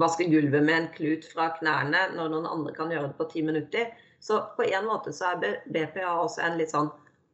vaske 0.00 0.24
gulvet 0.32 0.64
med 0.64 0.76
en 0.76 0.90
klut 0.94 1.24
fra 1.28 1.50
knærne 1.58 2.06
når 2.16 2.32
noen 2.32 2.48
andre 2.48 2.74
kan 2.76 2.92
gjøre 2.92 3.10
det 3.10 3.18
på 3.18 3.28
ti 3.32 3.44
minutter. 3.44 3.90
Så 4.20 4.40
på 4.56 4.64
en 4.68 4.88
måte 4.88 5.12
så 5.12 5.34
er 5.34 5.60
BPA 5.68 6.12
også 6.22 6.44
en 6.44 6.56
litt 6.60 6.72
sånn 6.72 6.88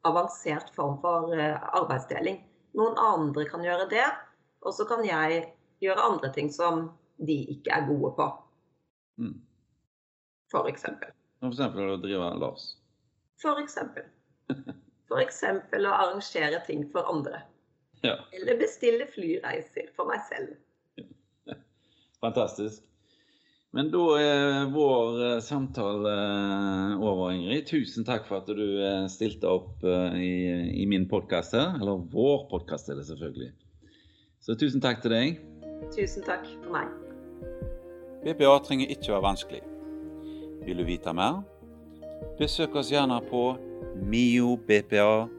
avansert 0.06 0.72
form 0.74 0.98
for 1.02 1.30
eh, 1.36 1.58
arbeidsdeling. 1.78 2.40
Noen 2.78 2.98
andre 2.98 3.44
kan 3.48 3.64
gjøre 3.64 3.88
det, 3.90 4.06
og 4.64 4.74
så 4.74 4.86
kan 4.88 5.04
jeg 5.04 5.42
gjøre 5.82 6.04
andre 6.08 6.30
ting 6.32 6.48
som 6.52 6.86
de 7.22 7.36
ikke 7.54 7.72
er 7.74 7.86
gode 7.88 8.12
på. 8.16 8.28
Mm. 9.20 9.34
For 10.52 10.68
eksempel. 10.70 11.12
For 11.42 11.52
eksempel 11.52 11.94
å 11.94 11.98
drive 12.00 12.30
Lars? 12.40 12.72
For 13.42 13.60
eksempel. 13.62 14.06
For 15.10 15.20
eksempel 15.20 15.88
å 15.88 15.96
arrangere 15.96 16.62
ting 16.66 16.86
for 16.92 17.08
andre. 17.10 17.42
Ja. 18.02 18.16
Eller 18.34 18.58
bestille 18.58 19.06
flyreiser 19.10 19.90
for 19.96 20.10
meg 20.10 20.22
selv. 20.28 20.56
Fantastisk. 22.24 22.86
Men 23.72 23.88
da 23.88 24.00
er 24.20 24.66
vår 24.68 25.20
eh, 25.24 25.38
samtale 25.40 26.10
eh, 26.12 27.00
over, 27.00 27.30
Ingrid. 27.32 27.64
Tusen 27.70 28.04
takk 28.04 28.26
for 28.28 28.42
at 28.42 28.50
du 28.52 28.66
eh, 28.84 29.06
stilte 29.08 29.48
opp 29.48 29.80
i, 29.84 30.32
i 30.76 30.84
min 30.88 31.08
podkast 31.08 31.56
her. 31.56 31.78
Eller 31.80 32.04
vår 32.12 32.50
podkast 32.50 32.90
er 32.92 33.00
det 33.00 33.06
selvfølgelig. 33.08 33.48
Så 34.44 34.58
tusen 34.60 34.82
takk 34.84 35.00
til 35.00 35.14
deg. 35.16 35.40
Tusen 35.96 36.22
takk 36.26 36.44
for 36.60 36.70
meg. 36.76 36.86
BPA 38.22 38.58
trenger 38.66 38.92
ikke 38.92 39.14
være 39.14 39.24
vanskelig. 39.30 39.62
Vil 40.66 40.78
du 40.78 40.84
vite 40.86 41.12
mer? 41.16 41.40
Besøk 42.38 42.76
oss 42.78 42.92
gjerne 42.92 43.18
på 43.30 43.56
miobpa.no. 44.04 45.32